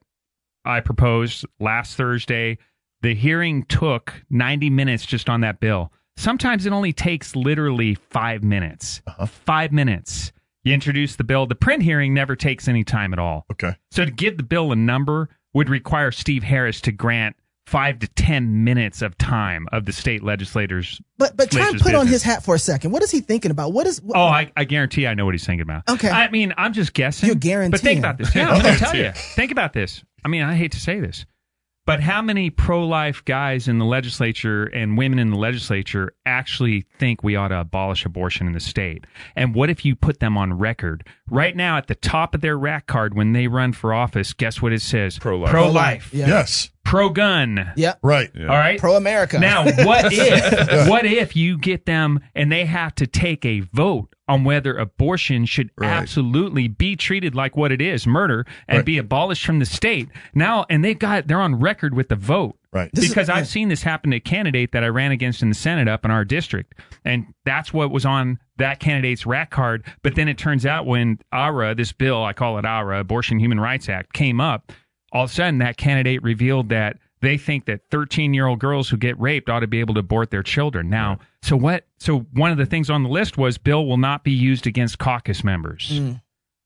[0.66, 2.58] I proposed last Thursday.
[3.00, 5.90] The hearing took 90 minutes just on that bill.
[6.18, 9.00] Sometimes it only takes literally five minutes.
[9.06, 9.24] Uh-huh.
[9.24, 10.32] Five minutes.
[10.64, 11.46] You introduce the bill.
[11.46, 13.46] The print hearing never takes any time at all.
[13.50, 13.74] Okay.
[13.92, 17.34] So to give the bill a number, would require Steve Harris to grant
[17.70, 21.00] five to ten minutes of time of the state legislators.
[21.18, 22.90] But but try and legislators' put on his hat for a second.
[22.90, 23.72] What is he thinking about?
[23.72, 24.02] What is?
[24.02, 25.88] What, Oh, I, I guarantee I know what he's thinking about.
[25.88, 26.10] Okay.
[26.10, 27.28] I mean, I'm just guessing.
[27.28, 28.34] You're But think about this.
[28.34, 29.12] Yeah, I'm going to tell you.
[29.12, 30.02] Think about this.
[30.24, 31.24] I mean, I hate to say this,
[31.86, 36.86] but how many pro life guys in the legislature and women in the legislature actually
[36.98, 39.06] think we ought to abolish abortion in the state?
[39.34, 41.06] And what if you put them on record?
[41.30, 44.60] Right now, at the top of their rack card when they run for office, guess
[44.60, 45.18] what it says?
[45.18, 45.50] Pro-life.
[45.50, 46.12] Pro life.
[46.12, 46.28] Yeah.
[46.28, 46.70] Yes.
[46.84, 47.72] Pro gun.
[47.76, 47.94] yeah.
[48.02, 48.30] Right.
[48.34, 48.46] Yeah.
[48.46, 48.78] All right.
[48.80, 49.38] Pro America.
[49.38, 54.14] Now, what if what if you get them and they have to take a vote
[54.26, 55.88] on whether abortion should Right.
[55.90, 58.86] absolutely be treated like what it is, murder, and Right.
[58.86, 60.08] be abolished from the state?
[60.34, 62.56] Now, and they got they're on record with the vote.
[62.72, 62.88] Right.
[62.92, 63.34] This is- because yeah.
[63.36, 66.04] I've seen this happen to a candidate that I ran against in the Senate up
[66.04, 66.74] in our district.
[67.04, 69.84] And that's what was on that candidate's rack card.
[70.02, 73.58] But then it turns out when ARA, this bill, I call it ARA, Abortion Human
[73.58, 74.70] Rights Act, came up,
[75.12, 78.88] all of a sudden that candidate revealed that they think that 13 year old girls
[78.88, 80.88] who get raped ought to be able to abort their children.
[80.88, 81.86] Now, so what?
[81.98, 84.98] So one of the things on the list was bill will not be used against
[84.98, 86.20] caucus members, Mm.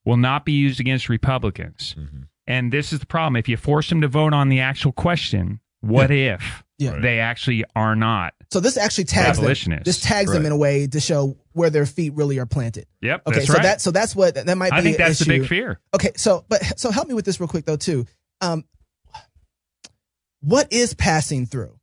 [0.04, 1.96] will not be used against Republicans.
[2.46, 3.36] And this is the problem.
[3.36, 6.98] If you force them to vote on the actual question, what if Yeah.
[7.00, 8.34] they actually are not?
[8.52, 9.80] So this actually tags them.
[9.84, 12.86] This tags them in a way to show where their feet really are planted.
[13.00, 13.22] Yep.
[13.26, 13.62] Okay, that's so right.
[13.62, 14.76] that so that's what that might be.
[14.76, 15.80] I think an that's the big fear.
[15.94, 18.06] Okay, so but so help me with this real quick though too.
[18.40, 18.64] Um,
[20.40, 21.78] what is passing through?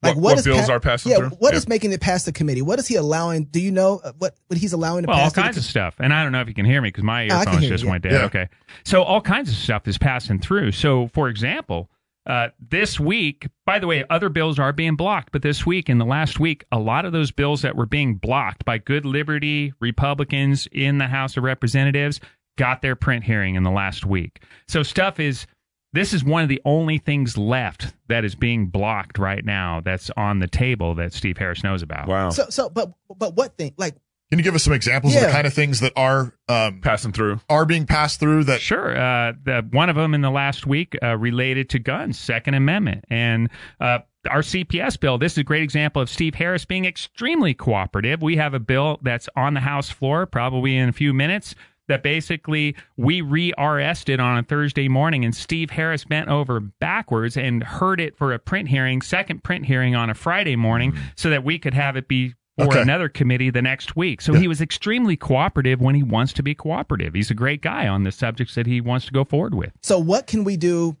[0.00, 1.28] What- what bills pa- are passing yeah, through?
[1.30, 1.58] What Yeah.
[1.58, 2.62] is making it past the committee?
[2.62, 3.44] What is he allowing?
[3.46, 5.24] Do you know uh, what what he's allowing to Well, pass?
[5.24, 5.94] all to the kinds of com- stuff.
[5.98, 7.60] And I don't know if you can hear me because my Oh, I can earphones
[7.62, 8.12] hear just you, went dead.
[8.12, 8.24] yeah.
[8.26, 8.48] Okay.
[8.84, 10.72] So all kinds of stuff is passing through.
[10.72, 11.90] So, for example,
[12.26, 15.98] uh, this week, by the way, other bills are being blocked, but this week, in
[15.98, 19.72] the last week, a lot of those bills that were being blocked by good liberty
[19.80, 22.20] Republicans in the House of Representatives
[22.56, 24.42] got their print hearing in the last week.
[24.68, 25.46] So stuff is.
[25.92, 30.10] This is one of the only things left that is being blocked right now that's
[30.14, 32.06] on the table that Steve Harris knows about.
[32.06, 32.28] Wow.
[32.30, 33.72] So so but but what thing?
[33.78, 33.94] Like
[34.28, 37.12] Can you give us some examples of the kind of things that are um, Passing
[37.12, 37.40] through.
[37.48, 38.94] are being passed through that Sure.
[38.94, 43.04] Uh, the, one of them in the last week uh, related to guns, Second Amendment,
[43.08, 43.48] and
[43.80, 45.18] uh, our CPS bill.
[45.18, 48.22] This is a great example of Steve Harris being extremely cooperative.
[48.22, 51.54] We have a bill that's on the House floor, probably in a few minutes.
[51.88, 56.58] That basically we re RS'd it on a Thursday morning, and Steve Harris bent over
[56.60, 60.96] backwards and heard it for a print hearing, second print hearing on a Friday morning,
[61.14, 62.80] so that we could have it be for Okay.
[62.82, 64.20] another committee the next week.
[64.20, 64.40] So Yeah.
[64.40, 67.12] he was extremely cooperative when he wants to be cooperative.
[67.14, 69.72] He's a great guy on the subjects that he wants to go forward with.
[69.82, 70.96] So what can we do?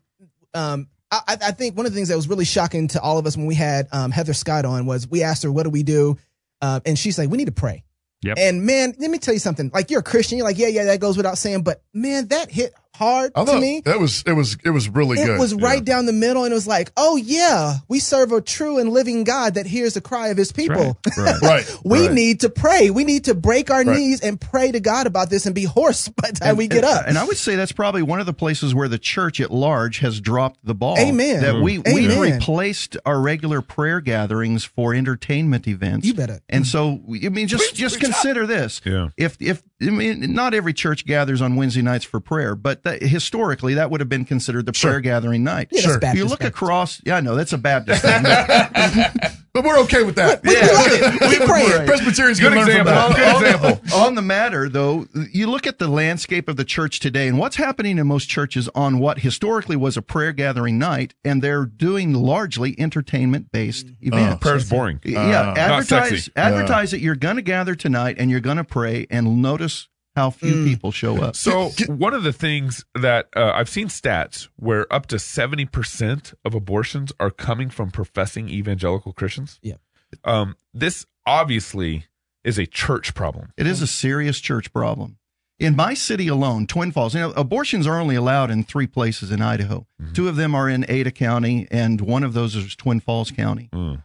[0.54, 3.18] Um, I, I I think one of the things that was really shocking to all
[3.18, 5.70] of us when we had um, Heather Scott on was we asked her, "What do
[5.70, 6.16] we do?"
[6.60, 7.82] Uh, and she's like, "We need to pray."
[8.26, 8.38] Yep.
[8.38, 9.70] And man, let me tell you something.
[9.72, 11.62] Like you're a Christian, you're like, yeah, yeah, that goes without saying.
[11.62, 13.82] But man, that hit hard I to me.
[13.84, 15.36] that was it was it was really It good.
[15.36, 15.94] It was right Yeah.
[15.94, 19.24] down the middle, and it was like, oh yeah, we serve a true and living
[19.24, 20.98] God that hears the cry of His people.
[21.16, 21.34] Right.
[21.42, 21.76] right.
[21.84, 22.12] we Right.
[22.12, 22.90] need to pray.
[22.90, 23.96] We need to break our Right.
[23.98, 26.84] knees and pray to God about this and be hoarse by the time we get
[26.84, 27.04] up.
[27.06, 29.98] And I would say that's probably one of the places where the church at large
[30.00, 30.98] has dropped the ball.
[30.98, 31.42] Amen.
[31.42, 32.20] That we we Amen.
[32.20, 36.06] replaced our regular prayer gatherings for entertainment events.
[36.06, 36.40] You better.
[36.48, 38.80] And so I mean, just just consider this.
[38.84, 39.08] Yeah.
[39.16, 43.02] If if I mean, not every church gathers on Wednesday nights for prayer, but that,
[43.02, 45.68] historically that would have been considered the prayer gathering night.
[45.70, 45.98] Yeah, Sure.
[45.98, 46.56] Baptist, you look Baptist.
[46.62, 48.24] across, yeah, no, that's a Baptist thing.
[49.56, 50.42] But we're okay with that.
[50.42, 50.86] We- we love
[51.22, 51.30] it.
[51.38, 51.86] Keep praying.
[51.86, 52.92] Presbyterians Good can example.
[53.14, 53.80] Good on, example.
[53.98, 57.56] on the matter, though, you look at the landscape of the church today and what's
[57.56, 62.12] happening in most churches on what historically was a prayer gathering night, and they're doing
[62.12, 64.42] largely entertainment based events.
[64.42, 65.00] Prayer's boring.
[65.04, 66.32] yeah, Uh, not advertise sexy.
[66.36, 70.30] advertise that you're going to gather tonight and you're going to pray, and notice how
[70.30, 71.36] few people show up.
[71.36, 76.32] So one of the things that uh, I've seen stats where up to seventy percent
[76.44, 79.60] of abortions are coming from professing evangelical Christians.
[79.62, 79.76] Yeah.
[80.24, 82.06] Um, this obviously
[82.42, 83.52] is a church problem.
[83.56, 85.18] It is a serious church problem.
[85.58, 89.30] In my city alone, Twin Falls, you know, abortions are only allowed in three places
[89.30, 89.86] in Idaho.
[90.12, 93.70] Two of them are in Ada County, and one of those is Twin Falls County.
[93.72, 94.02] Mm.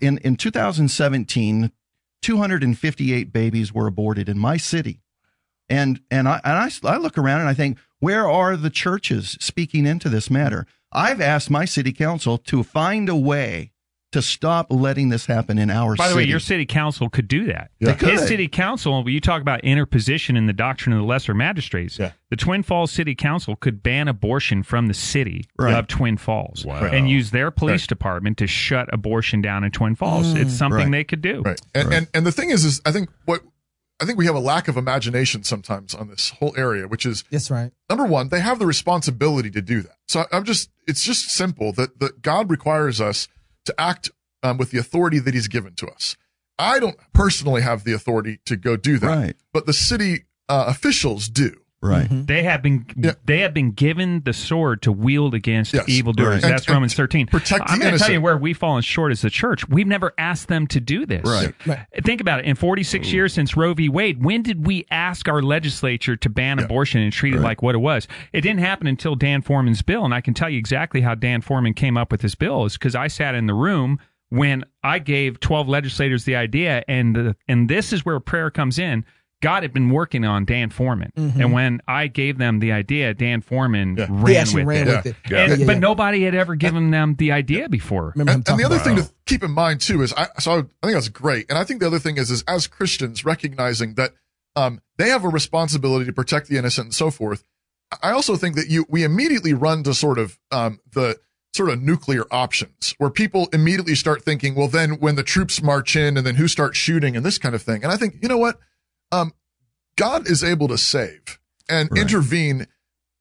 [0.00, 1.72] In in 2017,
[2.22, 5.02] 258 babies were aborted in my city,
[5.68, 9.36] and and I and I, I look around and I think, where are the churches
[9.40, 10.66] speaking into this matter?
[10.92, 13.72] I've asked my city council to find a way
[14.12, 16.24] to stop letting this happen in our By the city.
[16.26, 17.72] way, your city council could do that.
[17.80, 17.94] Yeah.
[17.94, 21.98] They His city council, you talk about interposition in the doctrine of the lesser magistrates,
[21.98, 22.12] Yeah.
[22.30, 25.74] the Twin Falls City Council could ban abortion from the city Right.
[25.74, 26.84] of Twin Falls Wow.
[26.84, 30.32] and use their police department to shut abortion down in Twin Falls.
[30.34, 30.58] it's mm.
[30.58, 30.92] something Right.
[30.92, 31.42] they could do.
[31.42, 31.60] Right.
[31.74, 33.40] And, and and the thing is, is I think what
[34.00, 37.22] I think we have a lack of imagination sometimes on this whole area, which is
[37.30, 37.70] That's right.
[37.88, 39.96] number one, they have the responsibility to do that.
[40.08, 43.28] So I'm just, it's just simple that, that God requires us
[43.66, 44.10] to act
[44.42, 46.16] um, with the authority that he's given to us.
[46.58, 49.36] I don't personally have the authority to go do that, Right.
[49.52, 51.60] but the city uh, officials do.
[51.84, 52.04] Right.
[52.06, 52.24] Mm-hmm.
[52.24, 53.12] They have been Yeah.
[53.24, 55.84] they have been given the sword to wield against Yes.
[55.86, 56.26] evendoers.
[56.26, 56.42] Right.
[56.42, 57.26] That's And- and Romans thirteen.
[57.26, 59.68] protect the I'm going to tell you where we've fallen short as a church.
[59.68, 61.24] We've never asked them to do this.
[61.24, 61.54] Right.
[61.66, 61.80] Right.
[62.02, 62.46] Think about it.
[62.46, 63.88] In 46 years since Roe v.
[63.88, 67.74] Wade, when did we ask our legislature to ban abortion and treat it like what
[67.74, 68.08] it was?
[68.32, 71.40] It didn't happen until Dan Foreman's bill, and I can tell you exactly how Dan
[71.40, 72.64] Foreman came up with this bill.
[72.64, 73.98] Is because I sat in the room
[74.30, 78.78] when I gave 12 legislators the idea, and the, and this is where prayer comes
[78.78, 79.04] in.
[79.44, 83.40] God had been working on Dan Foreman, and when I gave them the idea, Dan
[83.42, 84.06] Foreman Yeah.
[84.08, 84.96] Ran with ran it.
[84.96, 85.16] with it.
[85.30, 85.36] Yeah.
[85.36, 85.78] Yeah, And- yeah, but yeah.
[85.78, 88.12] nobody had ever given them the idea before.
[88.16, 89.02] And, and the other thing it.
[89.04, 91.46] to keep in mind too is I so I, I think that's great.
[91.48, 94.12] And I think the other thing is is as Christians recognizing that
[94.56, 97.44] um, they have a responsibility to protect the innocent and so forth.
[98.02, 101.18] I also think that you we immediately run to sort of um, the
[101.52, 105.94] sort of nuclear options where people immediately start thinking, well, then when the troops march
[105.94, 107.84] in and then who starts shooting and this kind of thing.
[107.84, 108.58] And I think you know what,
[109.12, 109.32] um,
[109.96, 111.38] God is able to save
[111.68, 112.00] and Right.
[112.02, 112.66] intervene.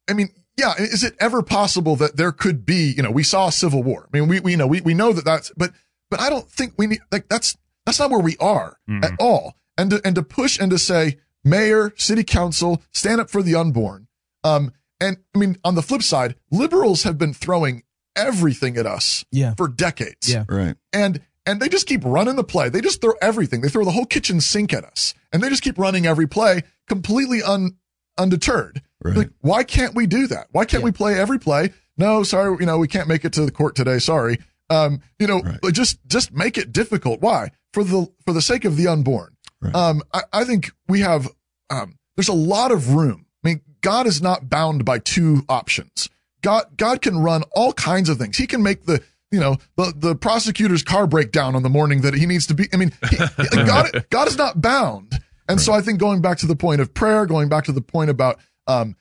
[0.10, 3.48] I mean, yeah, is it ever possible that there could be, you know, we saw
[3.48, 4.08] a civil war.
[4.14, 5.72] I mean, we, we you know, we, we know that that's, but,
[6.12, 9.04] but I don't think we need, like, that's, that's not where we are Mhm.
[9.04, 9.56] at all.
[9.78, 13.56] And to, and to push and to say, mayor, city council, stand up for the
[13.56, 14.08] unborn.
[14.44, 14.72] Um,
[15.02, 17.84] and I mean, on the flip side, liberals have been throwing
[18.16, 19.56] everything at us Yeah.
[19.56, 20.46] for decades Yeah.
[20.48, 20.76] Right.
[20.94, 22.70] and and they just keep running the play.
[22.70, 23.62] They just throw everything.
[23.62, 26.64] They throw the whole kitchen sink at us, and they just keep running every play
[26.88, 27.78] completely un
[28.18, 28.82] undeterred.
[29.04, 29.18] Right.
[29.18, 30.48] Like, why can't we do that?
[30.52, 30.86] Why can't Yeah.
[30.86, 31.74] we play every play?
[31.98, 34.00] No, sorry, you know, we can't make it to the court today.
[34.00, 34.40] Sorry.
[34.70, 35.74] Um, you know, Right.
[35.74, 37.22] just just make it difficult.
[37.22, 37.52] Why?
[37.74, 39.36] For the for the sake of the unborn.
[39.62, 39.76] Right.
[39.76, 41.28] Um, I, I think we have
[41.70, 43.26] um, there's a lot of room.
[43.44, 46.10] I mean, God is not bound by two options.
[46.42, 48.38] God God can run all kinds of things.
[48.38, 49.02] He can make the
[49.34, 52.68] you know the the prosecutor's car breakdown on the morning that he needs to be.
[52.72, 53.18] I mean, he,
[53.66, 55.20] God God is not bound.
[55.50, 57.82] And so I think going back to the point of prayer, going back to the
[57.82, 58.96] point about um,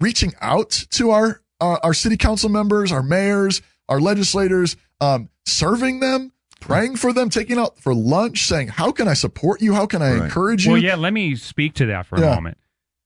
[0.00, 6.00] reaching out to our uh, our city council members, our mayors, our legislators, um, serving
[6.00, 9.74] them, praying for them, taking out for lunch, saying, "How can I support you?
[9.74, 10.22] How can I Right.
[10.24, 12.58] encourage you?" Well, yeah, let me speak to that for a moment.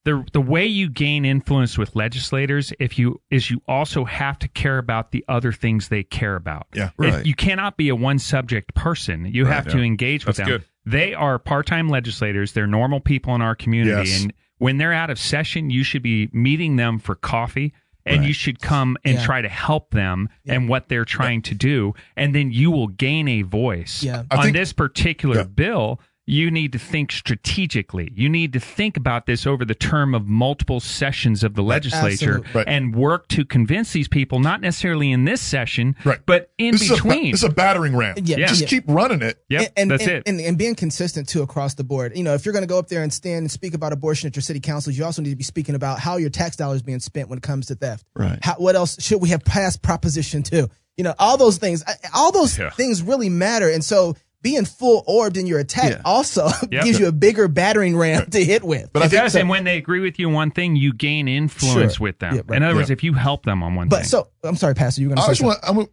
[0.05, 4.47] The the way you gain influence with legislators if you is you also have to
[4.49, 6.67] care about the other things they care about.
[6.73, 6.87] Yeah.
[6.87, 7.25] If- Right.
[7.25, 9.25] you cannot be a one subject person.
[9.25, 10.59] You have to engage with That's them.
[10.59, 10.67] good.
[10.85, 12.51] They are part-time legislators.
[12.51, 14.23] They're normal people in our community Yes.
[14.23, 17.73] and when they're out of session, you should be meeting them for coffee
[18.05, 18.27] and Right.
[18.27, 19.25] you should come and Yeah.
[19.25, 23.29] try to help them and what they're trying to do and then you will gain
[23.29, 24.03] a voice.
[24.03, 24.23] Yeah.
[24.31, 25.43] On think- this particular Yeah.
[25.43, 28.09] bill, you need to think strategically.
[28.15, 32.41] You need to think about this over the term of multiple sessions of the legislature
[32.53, 32.65] Right.
[32.67, 36.19] and work to convince these people, not necessarily in this session, Right.
[36.25, 37.31] but in this Is a, between.
[37.31, 38.15] this is a battering ram.
[38.23, 38.47] Yeah, Yeah.
[38.47, 38.67] Just yeah.
[38.67, 39.43] keep running it.
[39.49, 40.23] yep, and, that's and, it.
[40.25, 42.15] And, and being consistent too across the board.
[42.15, 44.27] You know, if you're going to go up there and stand and speak about abortion
[44.27, 46.81] at your city councils, you also need to be speaking about how your tax dollars
[46.81, 48.05] being spent when it comes to theft.
[48.15, 48.39] Right.
[48.41, 50.69] How, what else should we have passed Proposition Two?
[50.95, 51.83] You know, all those things.
[52.13, 52.69] All those Yeah.
[52.69, 53.67] things really matter.
[53.69, 56.01] And so, being full orbed in your attack Yeah.
[56.05, 56.83] also Yep.
[56.83, 58.91] gives you a bigger battering ram to hit with.
[58.93, 60.93] But I it think does, and when they agree with you on one thing, you
[60.93, 62.03] gain influence Sure.
[62.03, 62.35] with them.
[62.35, 62.57] Yeah, right.
[62.57, 62.93] In other words, Yeah.
[62.93, 64.05] if you help them on one But thing.
[64.09, 65.23] so, I'm sorry, Pastor, you're going to.
[65.23, 65.59] I to just want.
[65.63, 65.87] I'm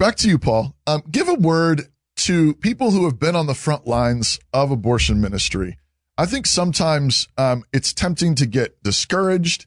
[0.00, 0.74] back to you, Paul.
[0.88, 1.82] Um, give a word
[2.16, 5.78] to people who have been on the front lines of abortion ministry.
[6.18, 9.66] I think sometimes um, it's tempting to get discouraged,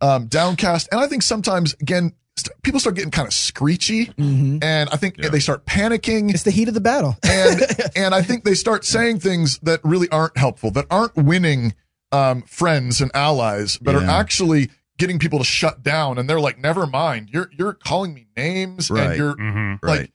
[0.00, 4.60] um, downcast, and I think sometimes again st- people start getting kind of screechy, something.
[4.60, 4.64] Mhm.
[4.64, 6.30] and I think they start panicking.
[6.32, 7.16] It's the heat of the battle.
[7.22, 7.60] and
[7.96, 11.74] and I think they start saying things that really aren't helpful, that aren't winning
[12.12, 16.18] um, friends and allies, but are actually getting people to shut down.
[16.18, 19.78] And they're like, "Never mind, you're you're calling me names, and you're Mhm.
[19.82, 20.00] Right.
[20.00, 20.12] like,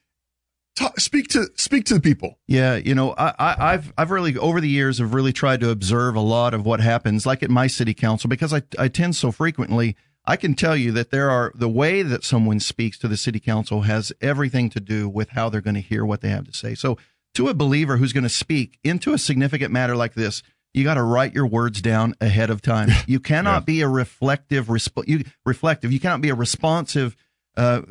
[0.74, 4.36] ta speak to speak to the people." Yeah, you know, I, I, I've I've really
[4.38, 7.50] over the years have really tried to observe a lot of what happens, like at
[7.50, 9.94] my city council, because I I attend so frequently.
[10.24, 13.40] I can tell you that there are the way that someone speaks to the city
[13.40, 16.52] council has everything to do with how they're going to hear what they have to
[16.52, 16.74] say.
[16.74, 16.96] So,
[17.34, 20.42] to a believer who's going to speak into a significant matter like this,
[20.74, 22.90] you got to write your words down ahead of time.
[23.06, 25.92] You cannot be a reflective, resp- you, reflective.
[25.92, 27.16] You cannot be a responsive
[27.56, 27.82] uh,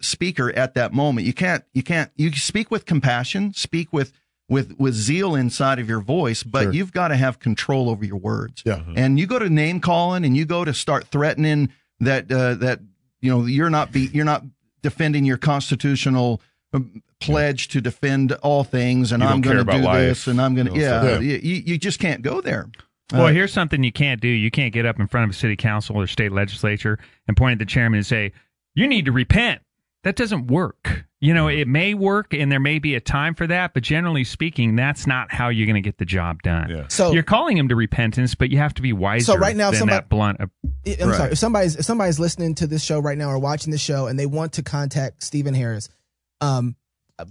[0.00, 1.26] speaker at that moment.
[1.26, 4.12] You can't, you can't, you speak with compassion, speak with,
[4.50, 6.72] with, with zeal inside of your voice, but Sure.
[6.72, 8.62] you've got to have control over your words.
[8.66, 8.82] Yeah.
[8.96, 11.70] And you go to name calling and you go to start threatening
[12.00, 12.80] that, uh, that,
[13.22, 14.44] you know, you're not be, you're not
[14.82, 16.42] defending your constitutional
[16.72, 20.00] um, pledge to defend all things, and I'm going to do life.
[20.00, 21.36] this, and I'm going to You yeah, You,
[21.66, 22.68] you just can't go there.
[23.12, 24.28] Well, Uh, here's something you can't do.
[24.28, 26.98] You can't get up in front of a city council or state legislature
[27.28, 28.32] and point at the chairman and say,
[28.74, 29.60] "You need to repent."
[30.02, 31.04] That doesn't work.
[31.20, 34.24] You know, it may work, and there may be a time for that, but generally
[34.24, 36.70] speaking, that's not how you're going to get the job done.
[36.70, 36.84] Yeah.
[36.88, 39.26] So- you're calling him to repentance, but you have to be wiser.
[39.32, 40.40] So right now, than somebody- that blunt.
[40.40, 40.46] uh,
[40.86, 41.16] I'm Right.
[41.18, 41.32] sorry.
[41.32, 44.18] If somebody's if somebody's listening to this show right now or watching this show and
[44.18, 45.90] they want to contact Stephen Harris,
[46.40, 46.74] um,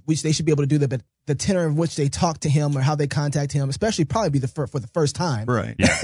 [0.05, 2.39] which they should be able to do that, but the tenor of which they talk
[2.41, 5.15] to him or how they contact him, especially probably be the fir- for the first
[5.15, 5.73] time, right.
[5.79, 5.97] Yeah,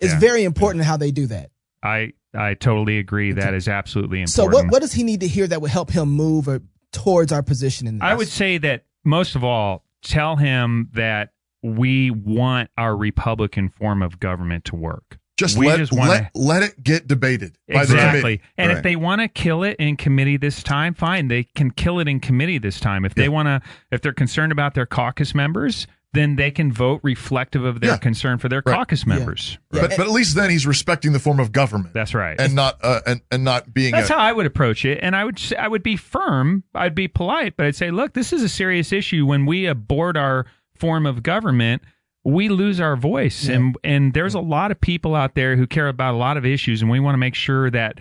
[0.00, 0.18] is Yeah.
[0.18, 1.50] very important how they do that.
[1.82, 3.32] I I totally agree.
[3.32, 4.30] That is absolutely important.
[4.30, 6.60] So what what does he need to hear that would help him move or
[6.92, 8.02] towards our position in this?
[8.02, 11.30] I would say that most of all, tell him that
[11.62, 15.18] we want our Republican form of government to work.
[15.36, 18.20] Just We let just wanna- let let it get debated by the exactly.
[18.20, 18.42] committee.
[18.58, 18.76] And Right.
[18.76, 21.28] if they want to kill it in committee this time, fine.
[21.28, 23.04] They can kill it in committee this time.
[23.06, 23.60] If they want to,
[23.90, 27.96] if they're concerned about their caucus members, then they can vote reflective of their Yeah.
[27.96, 28.74] concern for their Right.
[28.74, 29.58] caucus members.
[29.72, 32.40] Yeah, But but at least then he's respecting the form of government That's right.
[32.40, 35.14] and not uh, and and not being That's a, how I would approach it, and
[35.14, 36.64] I would s- I would be firm.
[36.74, 39.24] I'd be polite, but I'd say, look, this is a serious issue.
[39.26, 40.46] When we abort our
[40.76, 41.82] form of government,
[42.24, 45.88] we lose our voice, and and there's a lot of people out there who care
[45.88, 47.98] about a lot of issues, and we want to make sure that.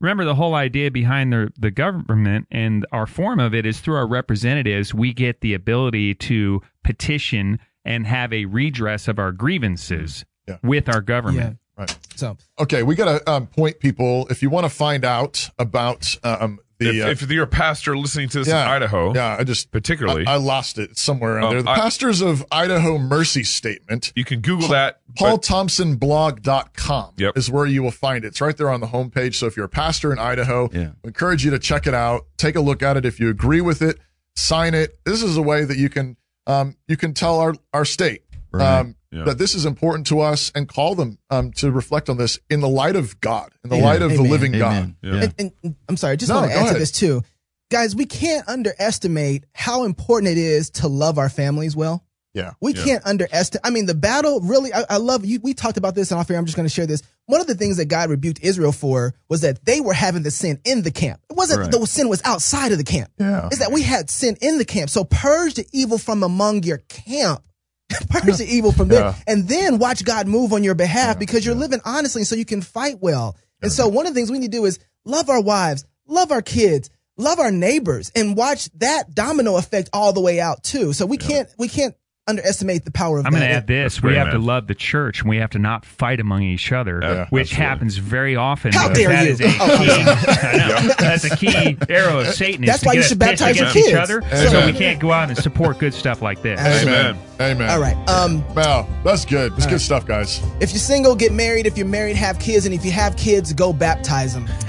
[0.00, 3.96] Remember, the whole idea behind the the government and our form of it is through
[3.96, 10.24] our representatives, we get the ability to petition and have a redress of our grievances
[10.46, 10.58] Yeah.
[10.62, 11.00] with our yeah.
[11.00, 11.58] government.
[11.76, 11.98] right.
[12.16, 16.16] So Okay, we got to um, point people if you want to find out about
[16.24, 19.36] um, the if, uh, if you're a pastor listening to this yeah, in Idaho, Yeah,
[19.38, 21.62] I just particularly, I, I lost it somewhere around Oh, there.
[21.62, 24.12] The I- Pastors of Idaho Mercy Statement.
[24.14, 25.00] you can Google that.
[25.18, 27.36] but- PaulThompsonblog.com Yep.
[27.36, 28.28] is where you will find it.
[28.28, 29.34] It's right there on the homepage.
[29.34, 30.90] So if you're a pastor in Idaho, Yeah.
[31.04, 32.26] I encourage you to check it out.
[32.36, 33.04] Take a look at it.
[33.04, 33.98] If you agree with it,
[34.36, 34.98] sign it.
[35.04, 36.16] This is a way that you can
[36.46, 38.22] um, you can tell our our state
[38.58, 38.80] Right.
[38.80, 39.24] um, Yeah.
[39.24, 42.60] that this is important to us and call them um, to reflect on this in
[42.60, 43.84] the light of God, in the Amen.
[43.88, 44.96] light of the living Amen.
[45.02, 45.08] God.
[45.14, 45.22] Yeah.
[45.22, 47.22] and, and- and I'm sorry, I just No, want to go add to this too.
[47.70, 52.04] Guys, we can't underestimate how important it is to love our families well.
[52.34, 52.52] Yeah.
[52.60, 52.84] We Yeah.
[52.84, 53.62] can't underestimate.
[53.64, 55.40] I mean, the battle really, I, I love you.
[55.42, 56.36] We talked about this and off here.
[56.36, 57.02] I'm just going to share this.
[57.26, 60.30] One of the things that God rebuked Israel for was that they were having the
[60.30, 61.20] sin in the camp.
[61.30, 61.70] It wasn't Right.
[61.70, 63.10] the sin was outside of the camp.
[63.18, 63.46] Yeah.
[63.46, 64.88] It's that we had sin in the camp.
[64.90, 67.42] So purge the evil from among your camp.
[68.10, 69.00] purge the evil from there.
[69.00, 69.14] Yeah.
[69.26, 72.62] And then watch God move on your behalf because you're living honestly so you can
[72.62, 73.36] fight well.
[73.62, 76.30] And so one of the things we need to do is love our wives, love
[76.30, 80.92] our kids, love our neighbors, and watch that domino effect all the way out too.
[80.92, 81.94] So we can't we can't
[82.28, 83.38] underestimate the power of I'm that.
[83.40, 85.58] going to add this: we great, have to love the church, and we have to
[85.58, 87.64] not fight among each other, Yeah, which absolutely.
[87.66, 88.72] happens very often.
[88.72, 89.30] How dare that you.
[89.32, 89.88] is a Oh, key.
[89.88, 90.04] sorry.
[90.08, 92.64] I that's a key arrow of Satan.
[92.64, 93.88] That's why you should baptize your against kids.
[93.88, 94.50] each other, Amen.
[94.50, 96.60] so we can't go out and support good stuff like this.
[96.60, 97.18] Amen.
[97.40, 97.70] Amen.
[97.70, 97.96] All right.
[98.08, 99.52] Um, Wow, that's good.
[99.52, 100.40] That's good stuff, guys.
[100.60, 101.66] if you're single, get married.
[101.66, 102.66] If you're married, have kids.
[102.66, 104.48] And if you have kids, go baptize them.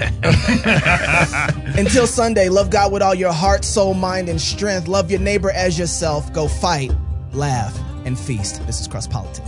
[1.76, 4.86] Until Sunday, love God with all your heart, soul, mind, and strength.
[4.88, 6.32] Love your neighbor as yourself.
[6.32, 6.92] Go fight,
[7.32, 8.64] laugh, and feast.
[8.66, 9.44] This is Cross Politic.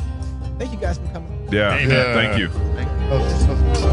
[0.59, 1.49] Thank you guys for coming.
[1.51, 1.74] yeah.
[1.74, 1.91] Amen.
[1.91, 2.14] yeah.
[2.14, 2.51] Thank you.
[3.11, 3.93] Oh, that's- that's good stuff.